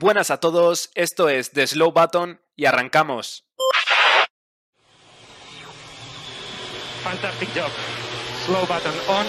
[0.00, 3.44] Buenas a todos, esto es The Slow Button y arrancamos.
[7.02, 7.68] Fantastic job.
[8.46, 9.26] Slow button on.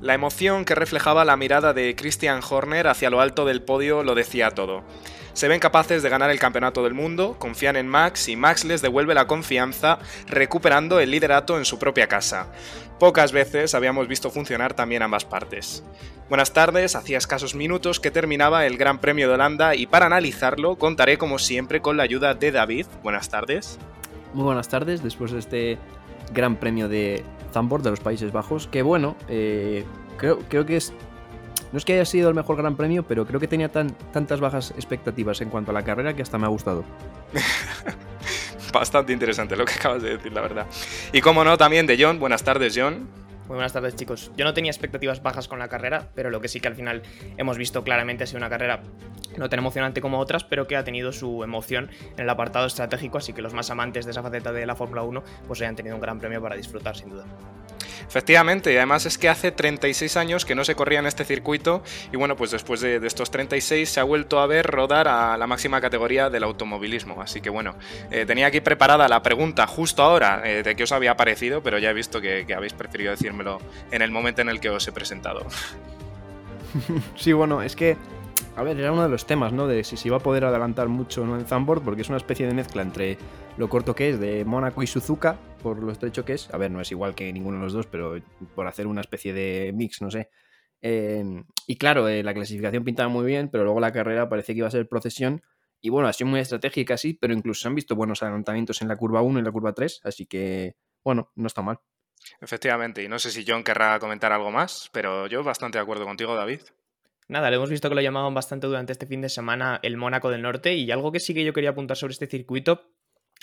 [0.00, 4.14] La emoción que reflejaba la mirada de Christian Horner hacia lo alto del podio lo
[4.14, 4.84] decía todo.
[5.32, 8.82] Se ven capaces de ganar el campeonato del mundo, confían en Max y Max les
[8.82, 12.46] devuelve la confianza recuperando el liderato en su propia casa.
[12.98, 15.82] Pocas veces habíamos visto funcionar también ambas partes.
[16.28, 20.76] Buenas tardes, hacía escasos minutos que terminaba el Gran Premio de Holanda y para analizarlo
[20.76, 22.86] contaré como siempre con la ayuda de David.
[23.02, 23.78] Buenas tardes.
[24.34, 25.78] Muy buenas tardes, después de este
[26.32, 29.84] Gran Premio de Zandvoort de los Países Bajos, que bueno, eh,
[30.18, 30.92] creo, creo que es
[31.72, 34.40] no es que haya sido el mejor gran premio, pero creo que tenía tan, tantas
[34.40, 36.84] bajas expectativas en cuanto a la carrera que hasta me ha gustado.
[38.72, 40.66] Bastante interesante lo que acabas de decir, la verdad.
[41.12, 42.20] Y como no, también de John.
[42.20, 43.08] Buenas tardes, John.
[43.50, 44.30] Muy buenas tardes, chicos.
[44.36, 47.02] Yo no tenía expectativas bajas con la carrera, pero lo que sí que al final
[47.36, 48.84] hemos visto claramente ha sido una carrera
[49.36, 53.18] no tan emocionante como otras, pero que ha tenido su emoción en el apartado estratégico,
[53.18, 55.96] así que los más amantes de esa faceta de la Fórmula 1 pues hayan tenido
[55.96, 57.24] un gran premio para disfrutar, sin duda.
[58.10, 61.84] Efectivamente, y además es que hace 36 años que no se corría en este circuito
[62.10, 65.46] y bueno, pues después de, estos 36 se ha vuelto a ver rodar a la
[65.46, 67.22] máxima categoría del automovilismo.
[67.22, 67.76] Así que bueno,
[68.10, 71.78] eh, tenía aquí preparada la pregunta justo ahora eh, de qué os había parecido, pero
[71.78, 73.60] ya he visto que habéis preferido decírmelo
[73.92, 75.46] en el momento en el que os he presentado.
[77.16, 77.96] Sí, bueno, es que
[78.56, 79.66] a ver, era uno de los temas, ¿no?
[79.66, 81.38] De si se iba a poder adelantar mucho ¿no?
[81.38, 83.18] en Zambord, porque es una especie de mezcla entre
[83.56, 86.52] lo corto que es de Mónaco y Suzuka, por lo estrecho que es.
[86.52, 88.20] A ver, no es igual que ninguno de los dos, pero
[88.54, 90.30] por hacer una especie de mix, no sé.
[90.82, 91.24] Eh,
[91.66, 94.68] y claro, eh, la clasificación pintaba muy bien, pero luego la carrera parecía que iba
[94.68, 95.42] a ser procesión.
[95.80, 98.88] Y bueno, ha sido muy estratégica, sí, pero incluso se han visto buenos adelantamientos en
[98.88, 101.80] la curva 1 y la curva 3, así que, bueno, no está mal.
[102.40, 106.04] Efectivamente, y no sé si John querrá comentar algo más, pero yo bastante de acuerdo
[106.04, 106.60] contigo, David.
[107.30, 110.30] Nada, le hemos visto que lo llamaban bastante durante este fin de semana el Mónaco
[110.30, 112.90] del Norte y algo que sí que yo quería apuntar sobre este circuito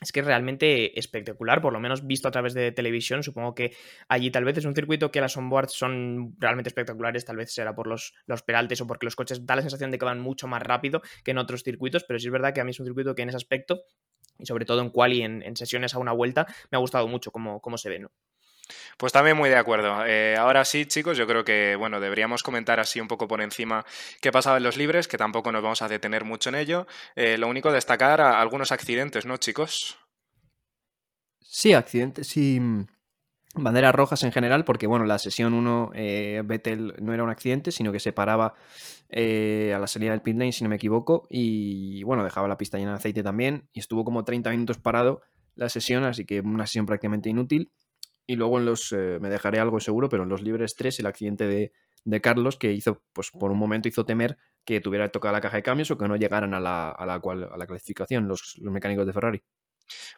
[0.02, 3.24] es que es realmente espectacular, por lo menos visto a través de televisión.
[3.24, 3.74] Supongo que
[4.10, 7.74] allí tal vez es un circuito que las onboards son realmente espectaculares, tal vez será
[7.76, 10.50] por los, los peraltes o porque los coches da la sensación de que van mucho
[10.50, 12.88] más rápido que en otros circuitos, pero sí es verdad que a mí es un
[12.88, 13.84] circuito que en ese aspecto,
[14.38, 17.32] y sobre todo en quali, en, en sesiones a una vuelta, me ha gustado mucho
[17.32, 18.12] cómo, cómo se ve, ¿no?
[18.98, 20.06] Pues también muy de acuerdo.
[20.06, 23.86] Eh, ahora sí, chicos, yo creo que bueno, deberíamos comentar así un poco por encima
[24.22, 26.88] qué pasaba en los libres, que tampoco nos vamos a detener mucho en ello.
[27.16, 29.98] Eh, lo único destacar algunos accidentes, ¿no, chicos?
[31.42, 32.88] Sí, accidentes y mm,
[33.56, 37.72] banderas rojas en general, porque bueno, la sesión 1 eh, Vettel no era un accidente,
[37.72, 38.56] sino que se paraba
[39.10, 42.78] a la salida del pit lane, si no me equivoco, y bueno, dejaba la pista
[42.78, 45.22] llena de aceite también, y estuvo como 30 minutos parado
[45.58, 47.72] la sesión, así que una sesión prácticamente inútil.
[48.28, 51.06] Y luego en los, eh, me dejaré algo seguro, pero en los libres 3 el
[51.06, 51.72] accidente de,
[52.04, 55.58] de, Carlos que hizo, pues por un momento hizo temer que tuviera tocado la caja
[55.58, 58.58] de cambios o que no llegaran a la, a la, cual, a la clasificación los,
[58.60, 59.44] los mecánicos de Ferrari.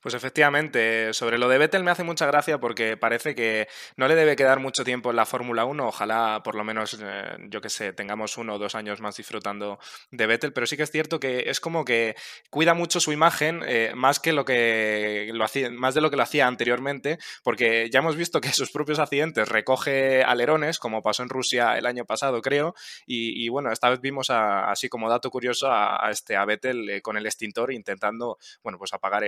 [0.01, 4.15] Pues efectivamente, sobre lo de Vettel me hace mucha gracia porque parece que no le
[4.15, 7.69] debe quedar mucho tiempo en la Fórmula 1, ojalá por lo menos, eh, yo que
[7.69, 9.79] sé, tengamos uno o dos años más disfrutando
[10.11, 12.15] de Vettel, pero sí que es cierto que es como que
[12.49, 16.17] cuida mucho su imagen eh, más, que lo que lo hacía, más de lo que
[16.17, 21.23] lo hacía anteriormente, porque ya hemos visto que sus propios accidentes recoge alerones, como pasó
[21.23, 22.75] en Rusia el año pasado, creo,
[23.05, 27.17] y, bueno, esta vez vimos así como dato curioso a, este, a Vettel eh, con
[27.17, 29.23] el extintor intentando, bueno, pues apagar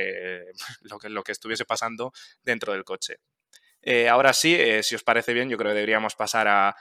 [0.81, 2.12] lo, que, lo que estuviese pasando
[2.44, 3.18] dentro del coche.
[3.84, 6.75] Eh, ahora sí, eh, si os parece bien, yo creo que deberíamos pasar a,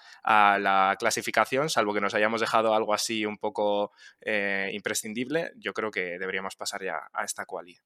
[0.59, 5.53] la clasificación, salvo que nos hayamos dejado algo así un poco eh, imprescindible.
[5.57, 7.79] Yo creo que deberíamos pasar ya a esta quali.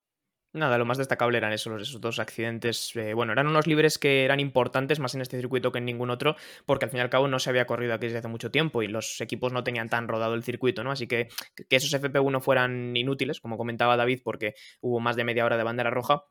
[0.54, 2.92] Nada, lo más destacable eran esos, esos dos accidentes.
[3.16, 6.37] bueno, eran unos libres que eran importantes más en este circuito que en ningún otro,
[6.65, 8.81] porque al fin y al cabo no se había corrido aquí desde hace mucho tiempo
[8.81, 10.92] y los equipos no tenían tan rodado el circuito, ¿no?
[10.92, 11.26] Así que
[11.69, 15.65] que esos FP1 fueran inútiles, como comentaba David, porque hubo más de media hora de
[15.65, 16.22] bandera roja,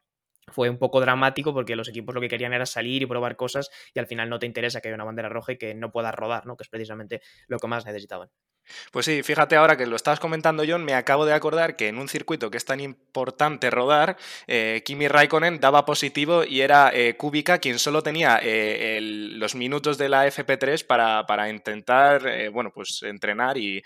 [0.47, 3.71] fue un poco dramático porque los equipos lo que querían era salir y probar cosas
[3.93, 6.15] y al final no te interesa que haya una bandera roja y que no puedas
[6.15, 6.55] rodar, ¿no?
[6.55, 8.29] Que es precisamente lo que más necesitaban.
[8.91, 11.97] Pues sí, fíjate ahora que lo estabas comentando, John, me acabo de acordar que en
[11.97, 14.17] un circuito que es tan importante rodar,
[14.47, 19.97] eh, Kimi Raikkonen daba positivo y era eh, Kubica quien solo tenía eh, los minutos
[19.97, 23.83] de la FP3 para, para intentar, bueno, pues entrenar y,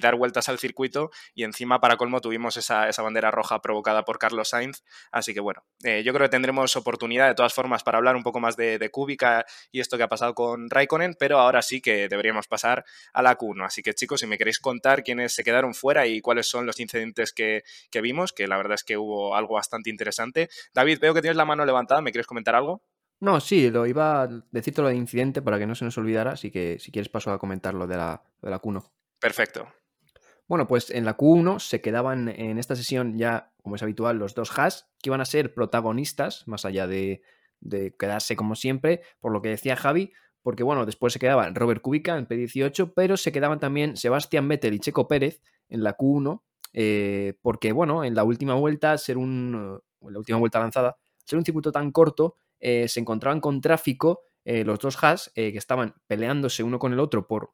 [0.00, 1.10] dar vueltas al circuito.
[1.34, 4.82] Y encima para colmo tuvimos esa, bandera roja provocada por Carlos Sainz,
[5.12, 8.40] así que bueno, yo creo que tendremos oportunidad de todas formas para hablar un poco
[8.40, 12.08] más de, de Kubica y esto que ha pasado con Raikkonen, pero ahora sí que
[12.08, 15.74] deberíamos pasar a la Q1, así que chicos, si me queréis contar quiénes se quedaron
[15.74, 19.34] fuera y cuáles son los incidentes que, que vimos, que la verdad es que hubo
[19.34, 20.48] algo bastante interesante.
[20.74, 22.82] David, veo que tienes la mano levantada, ¿me quieres comentar algo?
[23.20, 26.32] No, sí, lo iba a decirte lo de incidente para que no se nos olvidara,
[26.32, 28.90] así que si quieres paso a comentar lo de la, de la Q1.
[29.18, 29.68] Perfecto.
[30.48, 34.34] Bueno, pues en la Q1 se quedaban en esta sesión ya, como es habitual, los
[34.34, 37.22] dos Haas, que iban a ser protagonistas, más allá de,
[37.60, 40.12] de quedarse como siempre, por lo que decía Javi,
[40.46, 44.74] porque bueno, después se quedaban Robert Kubica en P18, pero se quedaban también Sebastián Vettel
[44.74, 46.40] y Checo Pérez en la Q1,
[46.72, 51.36] eh, porque bueno, en la última vuelta, ser un, en la última vuelta lanzada, ser
[51.36, 55.96] un circuito tan corto, eh, se encontraban con tráfico eh, los dos Haas que estaban
[56.06, 57.50] peleándose uno con el otro por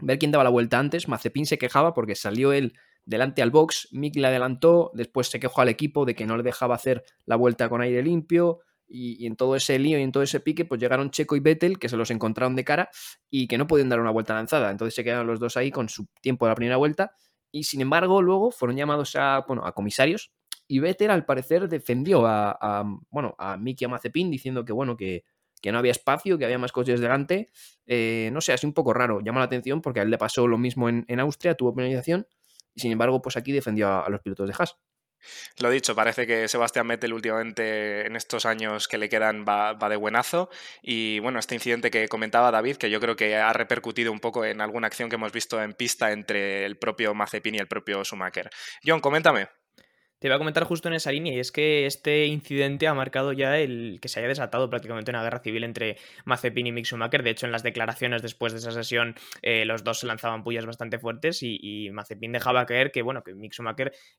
[0.00, 1.06] ver quién daba la vuelta antes.
[1.06, 2.72] Mazepin se quejaba porque salió él
[3.04, 6.42] delante al box, Mick le adelantó, después se quejó al equipo de que no le
[6.42, 8.62] dejaba hacer la vuelta con aire limpio.
[8.88, 11.78] Y, en todo ese lío y en todo ese pique, pues llegaron Checo y Vettel,
[11.78, 12.90] que se los encontraron de cara
[13.30, 14.70] y que no podían dar una vuelta lanzada.
[14.70, 17.12] Entonces se quedaron los dos ahí con su tiempo de la primera vuelta.
[17.50, 20.32] Y sin embargo, luego fueron llamados a, bueno, a comisarios.
[20.68, 24.96] Y Vettel, al parecer, defendió a, bueno, a Mickey y a Mazepin diciendo que, bueno,
[24.96, 25.24] que,
[25.62, 27.50] que no había espacio, que había más coches delante.
[27.86, 29.20] Eh, no sé, así un poco raro.
[29.20, 32.26] Llama la atención porque a él le pasó lo mismo en, en Austria, tuvo penalización.
[32.74, 34.76] Y sin embargo, pues aquí defendió a, a los pilotos de Haas.
[35.58, 39.96] Lo dicho, parece que Sebastián Vettel últimamente en estos años que le quedan va, de
[39.96, 40.50] buenazo.
[40.82, 44.44] Y bueno, este incidente que comentaba David, que yo creo que ha repercutido un poco
[44.44, 48.04] en alguna acción que hemos visto en pista entre el propio Mazepin y el propio
[48.04, 48.50] Schumacher.
[48.84, 49.48] John, coméntame.
[50.26, 53.30] Te iba a comentar justo en esa línea, y es que este incidente ha marcado
[53.32, 56.88] ya el que se haya desatado prácticamente una guerra civil entre Mazepin y Mick.
[57.22, 60.66] De hecho, en las declaraciones después de esa sesión, eh, los dos se lanzaban pullas
[60.66, 63.54] bastante fuertes y, Mazepin dejaba caer que, bueno, que Mick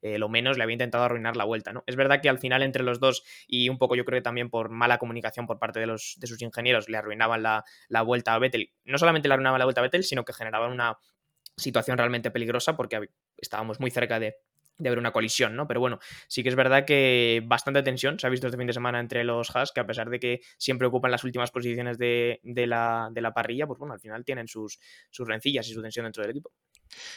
[0.01, 1.83] eh, lo menos le había intentado arruinar la vuelta, ¿no?
[1.88, 4.50] Es verdad que al final entre los dos, y un poco yo creo que también
[4.50, 8.33] por mala comunicación por parte de, los, de sus ingenieros, le arruinaban la, la vuelta
[8.33, 8.71] a Vettel.
[8.86, 11.00] No solamente le arruinaban la vuelta a Vettel, sino que generaban una
[11.57, 14.38] situación realmente peligrosa porque estábamos muy cerca de
[14.77, 15.68] de haber una colisión, ¿no?
[15.68, 18.74] Pero bueno, sí que es verdad que bastante tensión se ha visto este fin de
[18.74, 22.39] semana entre los Haas, que a pesar de que siempre ocupan las últimas posiciones de,
[22.44, 24.79] la, de la, parrilla, pues bueno, al final tienen sus,
[25.09, 26.51] sus rencillas y su tensión dentro del equipo.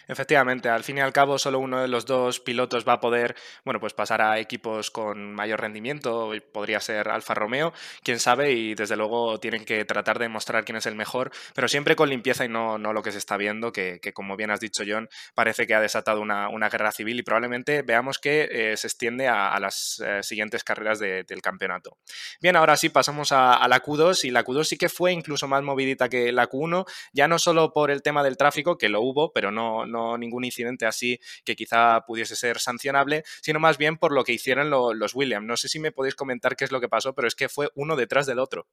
[0.09, 3.35] Efectivamente, al fin y al cabo solo uno de los dos pilotos va a poder,
[3.65, 7.73] bueno, pues pasar a equipos con mayor rendimiento, podría ser Alfa Romeo,
[8.03, 11.69] quién sabe, y desde luego tienen que tratar de mostrar quién es el mejor, pero
[11.69, 14.61] siempre con limpieza y no, no lo que se está viendo, que, como bien has
[14.61, 18.87] dicho John, parece que ha desatado una, guerra civil y probablemente veamos que eh, se
[18.87, 21.99] extiende a, las eh, siguientes carreras del campeonato.
[22.41, 25.49] Bien, ahora sí pasamos a, a la Q2 y la Q2 sí que fue incluso
[25.49, 29.01] más movidita que la Q1, ya no solo por el tema del tráfico, que lo
[29.01, 33.97] hubo, pero no no, ningún incidente así que quizá pudiese ser sancionable, sino más bien
[33.97, 35.47] por lo que hicieron los Williams.
[35.47, 37.71] No sé si me podéis comentar qué es lo que pasó, pero es que fue
[37.75, 38.67] uno detrás del otro.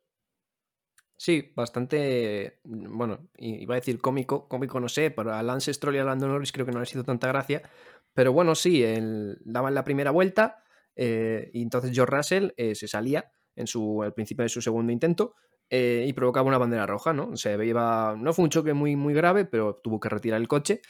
[1.19, 6.00] Sí, bastante, bueno, iba a decir cómico, cómico no sé, pero a Lance Stroll y
[6.00, 7.63] a Lando Norris creo que no les hizo tanta gracia,
[8.13, 10.63] pero bueno, sí, él, daban la primera vuelta
[10.95, 14.94] eh, y entonces George Russell eh, se salía en su, al principio de su segundo
[14.94, 15.33] intento
[15.69, 17.36] eh, y provocaba una bandera roja, ¿no?
[17.36, 20.81] Se iba, no fue un choque muy, muy grave, pero tuvo que retirar el coche.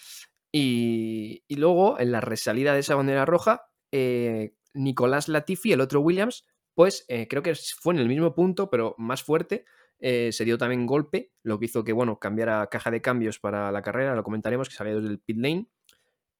[0.52, 6.46] Y, luego, en la resalida de esa bandera roja, eh, Nicolás Latifi, el otro Williams,
[6.76, 9.66] pues eh, creo que fue en el mismo punto, pero más fuerte.
[10.00, 13.82] se dio también golpe, lo que hizo que, bueno, cambiara caja de cambios para la
[13.82, 15.68] carrera, lo comentaremos, que salió desde el pit lane.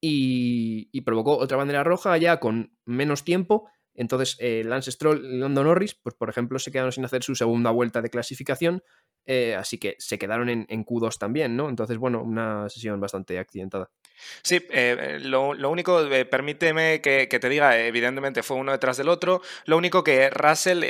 [0.00, 3.68] Y, y provocó otra bandera roja ya con menos tiempo
[3.98, 7.34] entonces, eh, Lance Stroll y Lando Norris, pues por ejemplo, se quedaron sin hacer su
[7.34, 8.84] segunda vuelta de clasificación,
[9.26, 11.68] eh, así que se quedaron en, en, Q2 también, ¿no?
[11.68, 13.90] Entonces, bueno, una sesión bastante accidentada.
[14.42, 19.76] Sí, eh, lo, único, permíteme que, te diga, evidentemente fue uno detrás del otro, lo
[19.76, 20.82] único que Russell,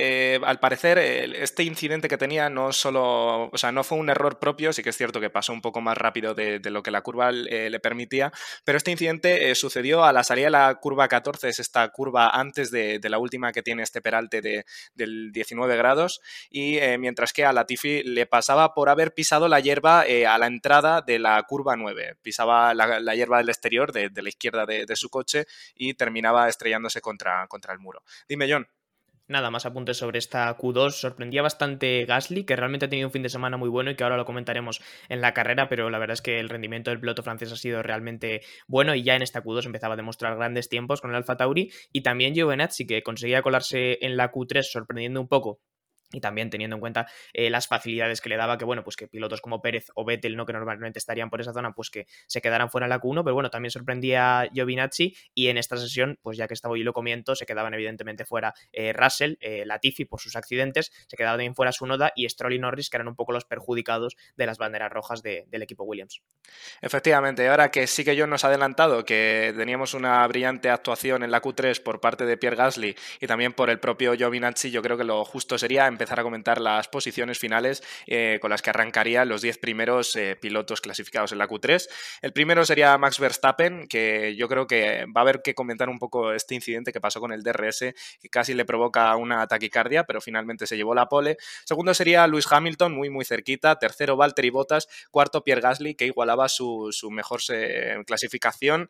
[0.45, 4.73] al parecer, este incidente que tenía no solo, o sea, no fue un error propio,
[4.73, 7.33] sí que es cierto que pasó un poco más rápido de, lo que la curva
[7.33, 8.33] le permitía,
[8.65, 12.71] pero este incidente sucedió a la salida de la curva 14, es esta curva antes
[12.71, 14.65] de, la última que tiene este peralte de,
[14.95, 20.01] del 19 grados, y mientras que a Latifi le pasaba por haber pisado la hierba
[20.01, 24.29] a la entrada de la curva 9, pisaba la, la hierba del exterior, de, la
[24.29, 28.03] izquierda de, su coche, y terminaba estrellándose contra, contra el muro.
[28.29, 28.67] Dime, John.
[29.29, 30.93] Nada más apuntes sobre esta Q2.
[30.93, 34.03] Sorprendía bastante Gasly, que realmente ha tenido un fin de semana muy bueno y que
[34.03, 34.81] ahora lo comentaremos
[35.11, 37.83] en la carrera, pero la verdad es que el rendimiento del piloto francés ha sido
[37.83, 41.37] realmente bueno y ya en esta Q2 empezaba a demostrar grandes tiempos con el Alfa
[41.37, 45.61] Tauri y también Giovinazzi, que conseguía colarse en la Q3 sorprendiendo un poco
[46.13, 49.09] y también teniendo en cuenta eh, las facilidades que le daba, que bueno, pues que
[49.09, 50.47] pilotos como Pérez o Vettel, ¿no?
[50.47, 53.35] que normalmente estarían por esa zona, pues que se quedaran fuera en la Q1, pero
[53.35, 57.35] bueno, también sorprendía Giovinazzi y en esta sesión, pues ya que estaba y lo comiento,
[57.35, 61.73] se quedaban evidentemente fuera eh, Russell, eh, Latifi por sus accidentes, se quedaba también fuera
[61.73, 65.23] Sunoda y Stroll y Norris, que eran un poco los perjudicados de las banderas rojas
[65.23, 66.23] del equipo Williams.
[66.81, 71.31] Efectivamente, ahora que sí que yo nos ha adelantado que teníamos una brillante actuación en
[71.31, 74.97] la Q3 por parte de Pierre Gasly y también por el propio Giovinazzi, yo creo
[74.97, 79.29] que lo justo sería empezar a comentar las posiciones finales eh, con las que arrancarían
[79.29, 81.89] los 10 primeros eh, pilotos clasificados en la Q3.
[82.23, 85.99] El primero sería Max Verstappen, que yo creo que va a haber que comentar un
[85.99, 90.21] poco este incidente que pasó con el DRS, que casi le provoca una taquicardia, pero
[90.21, 91.37] finalmente se llevó la pole.
[91.65, 93.77] Segundo sería Lewis Hamilton, muy muy cerquita.
[93.79, 94.89] Tercero Valtteri Bottas.
[95.11, 98.89] Cuarto Pierre Gasly, que igualaba su, mejor eh, clasificación.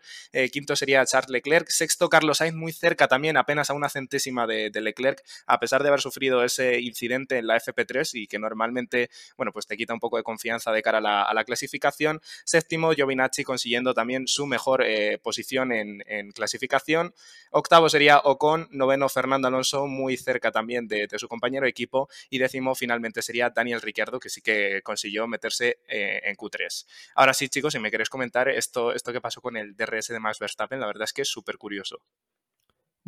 [0.52, 1.68] quinto sería Charles Leclerc.
[1.68, 5.82] Sexto Carlos Sainz, muy cerca también, apenas a una centésima de, de Leclerc, a pesar
[5.82, 9.94] de haber sufrido ese incidente en la FP3 y que normalmente, bueno, pues te quita
[9.94, 12.20] un poco de confianza de cara a la, clasificación.
[12.44, 16.02] Séptimo, Giovinacci consiguiendo también su mejor eh, posición en,
[16.32, 17.14] clasificación.
[17.50, 22.08] Octavo sería Ocon, noveno Fernando Alonso, muy cerca también de, su compañero equipo.
[22.28, 26.86] Y décimo finalmente sería Daniel Ricciardo, que sí que consiguió meterse eh, en Q3.
[27.14, 30.20] Ahora sí, chicos, si me queréis comentar esto, esto que pasó con el DRS de
[30.20, 32.02] Max Verstappen, la verdad es que es súper curioso.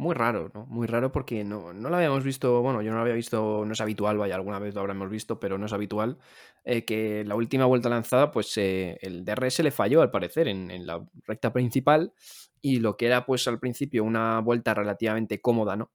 [0.01, 0.65] Muy raro, ¿no?
[0.65, 3.73] Muy raro porque no, no lo habíamos visto, bueno, yo no lo había visto, no
[3.75, 6.17] es habitual, vaya, alguna vez lo habremos visto, pero no es habitual,
[6.65, 10.87] eh, que la última vuelta lanzada, pues eh, el DRS le falló al parecer en,
[10.87, 12.15] la recta principal
[12.63, 15.91] y lo que era pues al principio una vuelta relativamente cómoda, ¿no?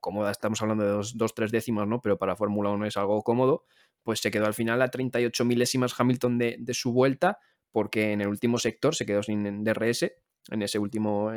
[0.00, 2.00] Cómoda, estamos hablando de dos, dos tres décimas, ¿no?
[2.00, 3.64] Pero para Fórmula 1 es algo cómodo,
[4.02, 7.38] pues se quedó al final a 38 milésimas Hamilton de su vuelta
[7.72, 10.10] porque en el último sector se quedó sin DRS,
[10.50, 11.30] en ese último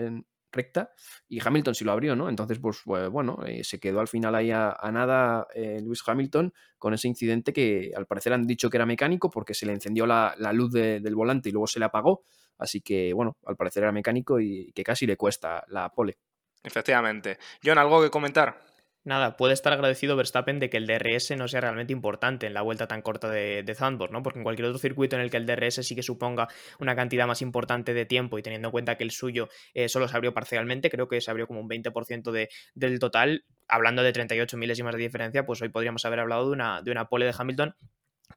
[0.53, 0.91] recta
[1.27, 2.29] y Hamilton sí lo abrió, ¿no?
[2.29, 6.53] Entonces, pues, pues bueno, eh, se quedó al final ahí a, nada eh, Luis Hamilton
[6.77, 10.05] con ese incidente que al parecer han dicho que era mecánico porque se le encendió
[10.05, 12.24] la, luz del volante y luego se le apagó.
[12.57, 16.17] Así que, bueno, al parecer era mecánico y que casi le cuesta la pole.
[16.63, 17.38] Efectivamente.
[17.63, 18.73] John, ¿algo que comentar?
[19.03, 22.62] Nada, puede estar agradecido Verstappen de que el DRS no sea realmente importante en la
[22.62, 24.24] vuelta tan corta de, de Zandvoort, ¿no?
[24.24, 26.48] Porque en cualquier otro circuito en el que el DRS sí que suponga
[26.79, 30.07] una cantidad más importante de tiempo y teniendo en cuenta que el suyo eh, solo
[30.07, 34.13] se abrió parcialmente, creo que se abrió como un 20% de, del total, hablando de
[34.13, 37.36] 38 milésimas de diferencia, pues hoy podríamos haber hablado de una, de una pole de
[37.38, 37.75] Hamilton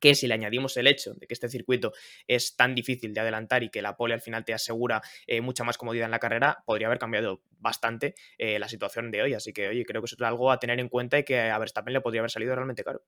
[0.00, 1.92] que si le añadimos el hecho de que este circuito
[2.26, 5.64] es tan difícil de adelantar y que la pole al final te asegura eh, mucha
[5.64, 9.34] más comodidad en la carrera, podría haber cambiado bastante eh, la situación de hoy.
[9.34, 11.92] Así que, oye, creo que es algo a tener en cuenta y que a Verstappen
[11.92, 13.02] le podría haber salido realmente caro.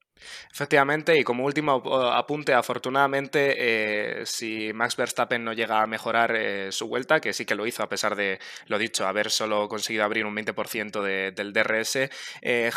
[0.50, 1.74] Efectivamente, y como último
[2.12, 6.36] apunte, afortunadamente, eh, si Max Verstappen no llega a mejorar
[6.72, 10.04] su vuelta, que sí que lo hizo a pesar de, lo dicho, haber solo conseguido
[10.04, 12.10] abrir un 20% del DRS,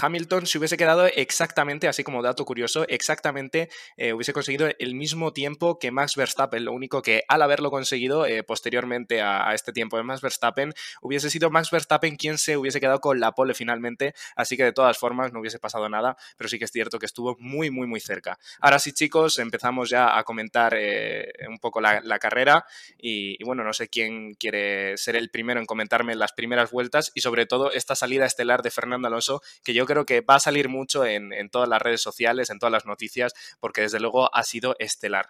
[0.01, 3.70] Hamilton se hubiese quedado exactamente, así como dato curioso, exactamente
[4.01, 6.65] eh, hubiese conseguido el mismo tiempo que Max Verstappen.
[6.65, 11.29] Lo único que al haberlo conseguido eh, posteriormente a, este tiempo de Max Verstappen, hubiese
[11.29, 14.15] sido Max Verstappen quien se hubiese quedado con la pole finalmente.
[14.36, 17.05] Así que de todas formas no hubiese pasado nada, pero sí que es cierto que
[17.05, 18.39] estuvo muy, muy, muy cerca.
[18.60, 22.65] Ahora sí, chicos, empezamos ya a comentar eh, un poco la, carrera.
[22.98, 27.22] Y, bueno, no sé quién quiere ser el primero en comentarme las primeras vueltas y
[27.22, 30.70] sobre todo esta salida estelar de Fernando Alonso, que yo creo que va a salir
[30.70, 34.43] mucho en, en todas las redes sociales, en todas las noticias, porque desde luego ha
[34.43, 35.27] sido estelar.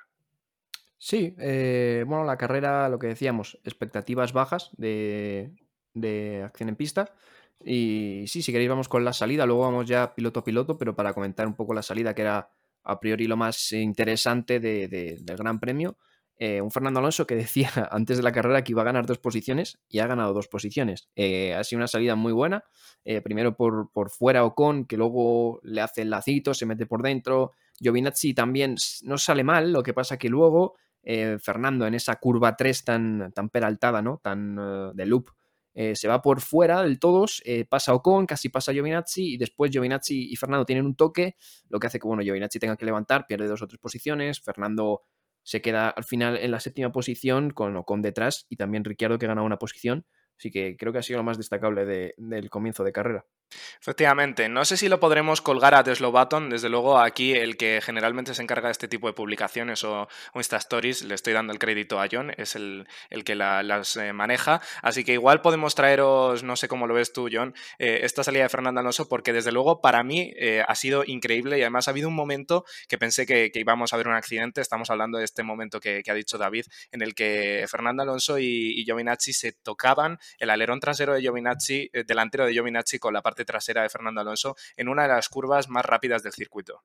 [1.03, 5.51] Sí, eh, bueno, la carrera, lo que decíamos, expectativas bajas de,
[6.45, 7.11] acción en pista.
[7.65, 10.95] Y sí, si queréis vamos con la salida, luego vamos ya piloto a piloto, pero
[10.95, 12.51] para comentar un poco la salida, que era
[12.83, 15.97] a priori lo más interesante del Gran Premio.
[16.37, 19.17] Eh, un Fernando Alonso que decía antes de la carrera que iba a ganar dos
[19.17, 21.09] posiciones y ha ganado dos posiciones.
[21.15, 22.63] Eh, ha sido una salida muy buena.
[23.23, 27.53] primero por, por fuera Ocon, que luego le hace el lacito, se mete por dentro,
[27.81, 32.55] Giovinazzi también no sale mal, lo que pasa que luego eh, Fernando en esa curva
[32.55, 34.19] 3 tan, tan peraltada, ¿no?
[34.23, 35.31] Tan eh, de loop,
[35.73, 40.31] eh, se va por fuera del todos, pasa Ocon, casi pasa Giovinazzi y después Giovinazzi
[40.31, 41.35] y Fernando tienen un toque,
[41.69, 45.03] lo que hace que, bueno, Giovinazzi tenga que levantar, pierde dos o tres posiciones, Fernando
[45.43, 49.27] se queda al final en la séptima posición con Ocon detrás y también Ricciardo que
[49.27, 50.05] gana una posición,
[50.37, 53.25] así que creo que ha sido lo más destacable del comienzo de carrera.
[53.79, 57.81] Efectivamente, no sé si lo podremos colgar a Teslo Button, desde luego aquí el que
[57.81, 61.51] generalmente se encarga de este tipo de publicaciones o, o Insta Stories, le estoy dando
[61.51, 62.87] el crédito a John, es el,
[63.25, 67.29] que las eh, maneja, así que igual podemos traeros, no sé cómo lo ves tú
[67.31, 71.03] John, eh, esta salida de Fernando Alonso, porque desde luego para mí eh, ha sido
[71.05, 74.61] increíble y además ha habido un momento que pensé que, íbamos a ver un accidente,
[74.61, 78.79] estamos hablando de este momento que, ha dicho David, en el que Fernando Alonso y,
[78.79, 83.40] y Giovinazzi se tocaban el alerón trasero de Giovinazzi, delantero de Giovinazzi con la parte
[83.45, 86.83] trasera de Fernando Alonso en una de las curvas más rápidas del circuito.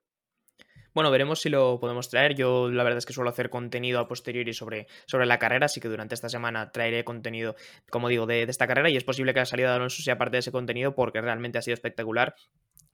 [0.97, 2.35] Bueno, veremos si lo podemos traer.
[2.35, 5.79] Yo la verdad es que suelo hacer contenido a posteriori sobre, sobre la carrera, así
[5.79, 7.55] que durante esta semana traeré contenido,
[7.91, 10.37] como digo, de, esta carrera y es posible que la salida de Alonso sea parte
[10.37, 12.35] de ese contenido porque realmente ha sido espectacular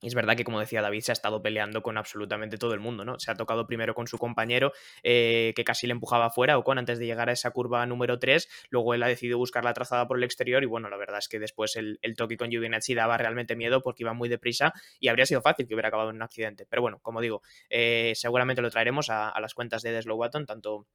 [0.02, 2.80] y es verdad que, como decía David, se ha estado peleando con absolutamente todo el
[2.80, 3.20] mundo, ¿no?
[3.20, 4.72] Se ha tocado primero con su compañero,
[5.04, 8.18] eh, que casi le empujaba fuera, o con antes de llegar a esa curva número
[8.18, 8.48] 3.
[8.70, 10.64] Luego él ha decidido buscar la trazada por el exterior.
[10.64, 14.02] Y bueno, la verdad es que después el, toque con Giovinazzi daba realmente miedo porque
[14.02, 16.66] iba muy deprisa y habría sido fácil que hubiera acabado en un accidente.
[16.68, 20.86] Pero bueno, como digo, eh, seguramente lo traeremos a, las cuentas de Slow Button, tanto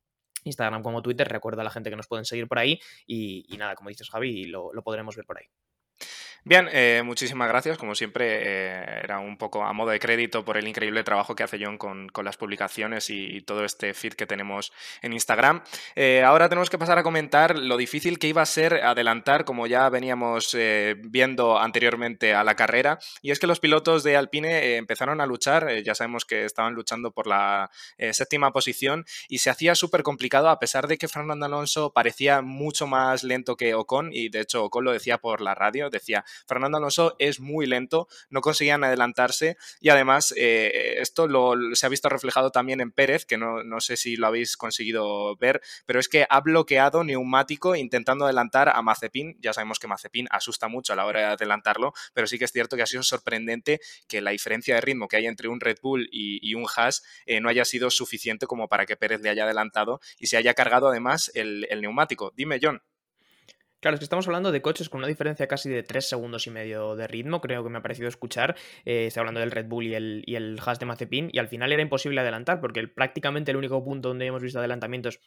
[0.44, 1.27] Instagram como Twitter.
[1.27, 2.80] Recuerda a la gente que nos pueden seguir por ahí.
[3.06, 5.48] Y, nada, como dices, Javi, lo podremos ver por ahí.
[6.48, 7.77] Bien, eh, muchísimas gracias.
[7.77, 11.44] Como siempre, eh, era un poco a modo de crédito por el increíble trabajo que
[11.44, 15.62] hace John con, las publicaciones y, todo este feed que tenemos en Instagram.
[15.96, 19.68] Eh, ahora tenemos que pasar a comentar lo difícil que iba a ser adelantar, como
[19.68, 20.56] ya veníamos
[21.04, 22.98] viendo anteriormente a la carrera.
[23.22, 27.12] Y es que los pilotos de Alpine empezaron a luchar, ya sabemos que estaban luchando
[27.12, 27.70] por la
[28.12, 32.88] séptima posición y se hacía súper complicado a pesar de que Fernando Alonso parecía mucho
[32.88, 36.77] más lento que Ocon y de hecho Ocon lo decía por la radio, decía Fernando
[36.77, 41.27] Alonso es muy lento, no conseguían adelantarse y además eh, esto
[41.74, 45.62] se ha visto reflejado también en Pérez, que no, sé si lo habéis conseguido ver,
[45.86, 49.38] pero es que ha bloqueado neumático intentando adelantar a Mazepin.
[49.39, 52.51] Ya sabemos que Mazepin asusta mucho a la hora de adelantarlo, pero sí que es
[52.51, 55.77] cierto que ha sido sorprendente que la diferencia de ritmo que hay entre un Red
[55.82, 59.44] Bull y, un Haas eh, no haya sido suficiente como para que Pérez le haya
[59.44, 62.34] adelantado y se haya cargado además el neumático.
[62.36, 62.82] Dime, John.
[63.79, 66.50] Claro, es que estamos hablando de coches con una diferencia casi de 3 segundos y
[66.50, 68.55] medio de ritmo, creo que me ha parecido escuchar.
[68.86, 71.72] Eh, estoy hablando del Red Bull y el, y el de Mazepin, y al final
[71.72, 75.19] era imposible adelantar, porque prácticamente el único punto donde hemos visto adelantamientos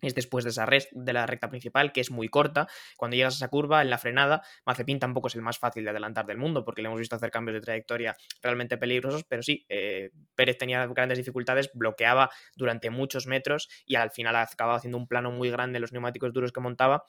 [0.00, 2.66] es después de esa de la recta principal, que es muy corta.
[2.96, 5.90] Cuando llegas a esa curva, en la frenada, Mazepin tampoco es el más fácil de
[5.90, 9.64] adelantar del mundo, porque le hemos visto hacer cambios de trayectoria realmente peligrosos, pero sí,
[9.68, 15.06] eh, Pérez tenía grandes dificultades, bloqueaba durante muchos metros y al final acababa haciendo un
[15.06, 17.04] plano muy grande en los neumáticos duros que montaba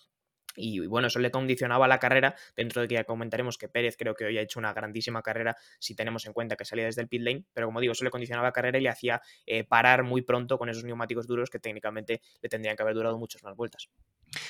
[0.55, 4.15] y bueno, eso le condicionaba la carrera, dentro de que ya comentaremos que Pérez creo
[4.15, 7.07] que hoy ha hecho una grandísima carrera si tenemos en cuenta que salía desde el
[7.07, 10.03] pit lane, pero como digo, eso le condicionaba la carrera y le hacía eh, parar
[10.03, 13.55] muy pronto con esos neumáticos duros que técnicamente le tendrían que haber durado muchas más
[13.55, 13.89] vueltas.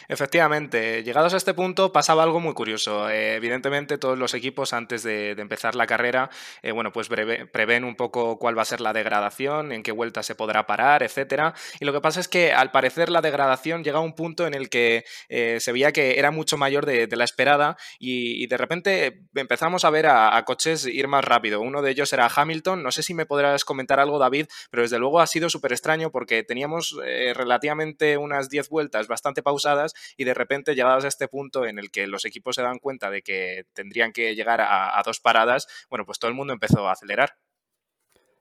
[0.08, 3.10] Efectivamente, llegados a este punto pasaba algo muy curioso.
[3.10, 6.30] Eh, evidentemente todos los equipos antes de, empezar la carrera,
[6.62, 10.24] eh, bueno, pues prevén un poco cuál va a ser la degradación, en qué vuelta
[10.24, 11.54] se podrá parar, etcétera.
[11.80, 14.54] Y lo que pasa es que al parecer la degradación llega a un punto en
[14.54, 19.22] el que eh, se veía que era mucho mayor de, la esperada y, de repente
[19.36, 21.62] empezamos a ver a, coches ir más rápido.
[21.62, 22.82] Uno de ellos era Hamilton.
[22.82, 26.12] No sé si me podrás comentar algo, David, pero desde luego ha sido súper extraño
[26.12, 26.98] porque teníamos
[27.36, 29.73] relativamente unas 10 vueltas bastante pausadas
[30.18, 33.10] y de repente llegados a este punto en el que los equipos se dan cuenta
[33.10, 36.94] de que tendrían que llegar a, dos paradas, bueno, pues todo el mundo empezó a
[36.94, 37.38] acelerar.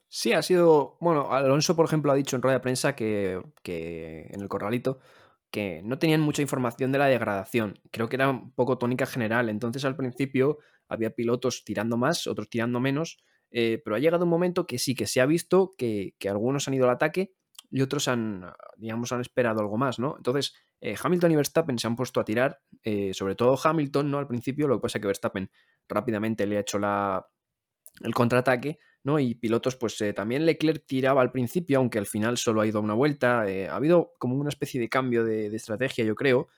[0.09, 0.99] Sí, ha sido.
[1.01, 5.01] Bueno, Alonso, por ejemplo, ha dicho en rueda de prensa que, en el corralito
[5.51, 7.79] que no tenían mucha información de la degradación.
[7.91, 9.51] Creo que era un poco tónica general.
[9.51, 13.19] Entonces, al principio había pilotos tirando más, otros tirando menos.
[13.51, 16.69] Eh, pero ha llegado un momento que sí que se ha visto que, que, algunos
[16.69, 17.35] han ido al ataque
[17.73, 18.45] y otros han,
[18.77, 20.15] digamos, han esperado algo más, ¿no?
[20.19, 24.19] Entonces, eh, Hamilton y Verstappen se han puesto a tirar, eh, sobre todo Hamilton, ¿no?
[24.19, 25.51] Al principio, lo que pasa es que Verstappen
[25.89, 27.27] rápidamente le ha hecho la,
[28.03, 29.19] el contraataque, ¿no?
[29.19, 32.79] Y pilotos, pues eh, también Leclerc tiraba al principio, aunque al final solo ha ido
[32.79, 33.41] una vuelta.
[33.41, 36.49] ha habido como una especie de cambio de, de, estrategia, yo creo,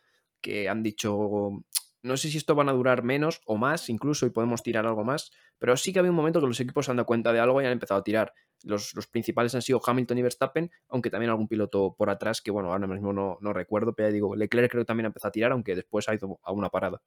[0.40, 1.64] que han dicho,
[2.02, 5.04] no sé si esto van a durar menos o más, incluso, y podemos tirar algo
[5.04, 7.38] más, pero sí que había un momento que los equipos se han dado cuenta de
[7.38, 8.34] algo y han empezado a tirar.
[8.64, 12.72] Los, principales han sido Hamilton y Verstappen, aunque también algún piloto por atrás que, bueno,
[12.72, 15.32] ahora mismo no, no recuerdo, pero ya digo, Leclerc creo que también ha empezado a
[15.32, 17.02] tirar, aunque después ha ido a una parada.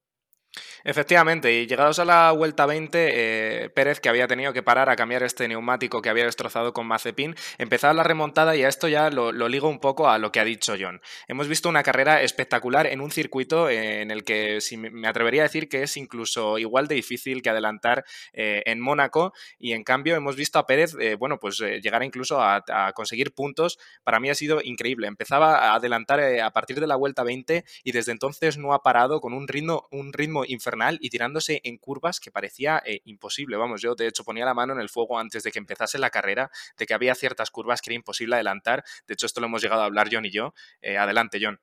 [0.87, 4.95] Efectivamente, y llegados a la vuelta 20, eh, Pérez, que había tenido que parar a
[4.95, 9.09] cambiar este neumático que había destrozado con Mazepin, empezaba la remontada y a esto ya
[9.09, 11.01] lo, ligo un poco a lo que ha dicho John.
[11.27, 15.43] Hemos visto una carrera espectacular en un circuito en el que si me atrevería a
[15.43, 20.15] decir que es incluso igual de difícil que adelantar eh, en Mónaco y en cambio
[20.15, 23.77] hemos visto a Pérez, eh, bueno, pues llegar incluso a, a, conseguir puntos.
[24.05, 25.07] Para mí ha sido increíble.
[25.07, 29.19] Empezaba a adelantar a partir de la vuelta 20 y desde entonces no ha parado
[29.19, 33.57] con un ritmo, un ritmo infernal y tirándose en curvas que parecía eh, imposible.
[33.57, 36.09] Vamos, yo de hecho ponía la mano en el fuego antes de que empezase la
[36.09, 38.83] carrera, de que había ciertas curvas que era imposible adelantar.
[39.07, 40.53] De hecho, esto lo hemos llegado a hablar John y yo.
[40.81, 41.59] Eh, adelante, John.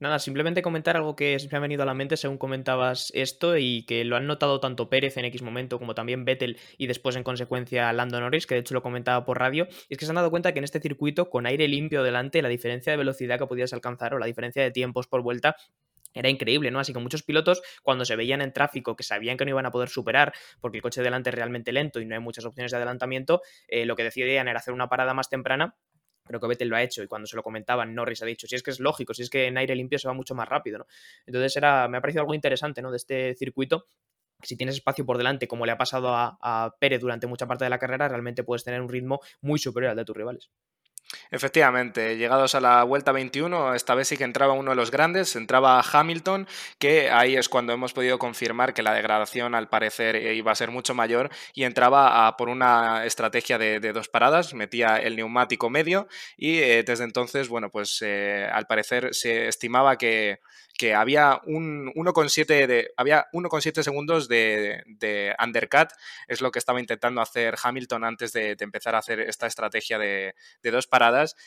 [0.00, 3.82] Nada, simplemente comentar algo que me ha venido a la mente según comentabas esto y
[3.84, 7.24] que lo han notado tanto Pérez en X momento como también Vettel y después en
[7.24, 10.30] consecuencia Lando Norris, que de hecho lo comentaba por radio, es que se han dado
[10.30, 13.72] cuenta que en este circuito con aire limpio delante la diferencia de velocidad que podías
[13.72, 15.56] alcanzar o la diferencia de tiempos por vuelta
[16.14, 16.80] era increíble, ¿no?
[16.80, 19.70] Así que muchos pilotos, cuando se veían en tráfico, que sabían que no iban a
[19.70, 22.76] poder superar porque el coche delante es realmente lento y no hay muchas opciones de
[22.76, 25.76] adelantamiento, eh, lo que decidían era hacer una parada más temprana
[26.28, 28.54] creo que Vettel lo ha hecho y cuando se lo comentaban, Norris ha dicho, si
[28.54, 30.78] es que es lógico, si es que en aire limpio se va mucho más rápido,
[30.78, 30.86] ¿no?
[31.26, 32.90] Entonces era, me ha parecido algo interesante, ¿no?
[32.90, 33.86] De este circuito.
[34.42, 37.70] Si tienes espacio por delante, como le ha pasado a Pérez durante mucha parte de
[37.70, 40.50] la carrera, realmente puedes tener un ritmo muy superior al de tus rivales.
[41.30, 45.36] Efectivamente, llegados a la vuelta 21, esta vez sí que entraba uno de los grandes,
[45.36, 46.46] entraba Hamilton,
[46.78, 50.70] que ahí es cuando hemos podido confirmar que la degradación al parecer iba a ser
[50.70, 56.08] mucho mayor y entraba a, por una estrategia de, dos paradas, metía el neumático medio
[56.36, 60.40] y eh, desde entonces, bueno, pues eh, al parecer se estimaba que
[60.78, 65.88] que había un 1,7 de había 1,7 segundos de, de, undercut,
[66.28, 69.98] es lo que estaba intentando hacer Hamilton antes de, de empezar a hacer esta estrategia
[69.98, 70.97] de, de, dos paradas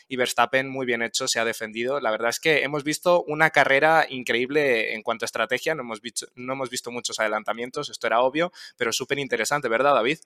[0.08, 2.00] y Verstappen muy bien hecho se ha defendido.
[2.00, 6.02] La verdad es que hemos visto una carrera increíble en cuanto a estrategia, no hemos
[6.02, 10.20] visto, no hemos visto muchos adelantamientos, esto era obvio, pero súper interesante, ¿verdad, David?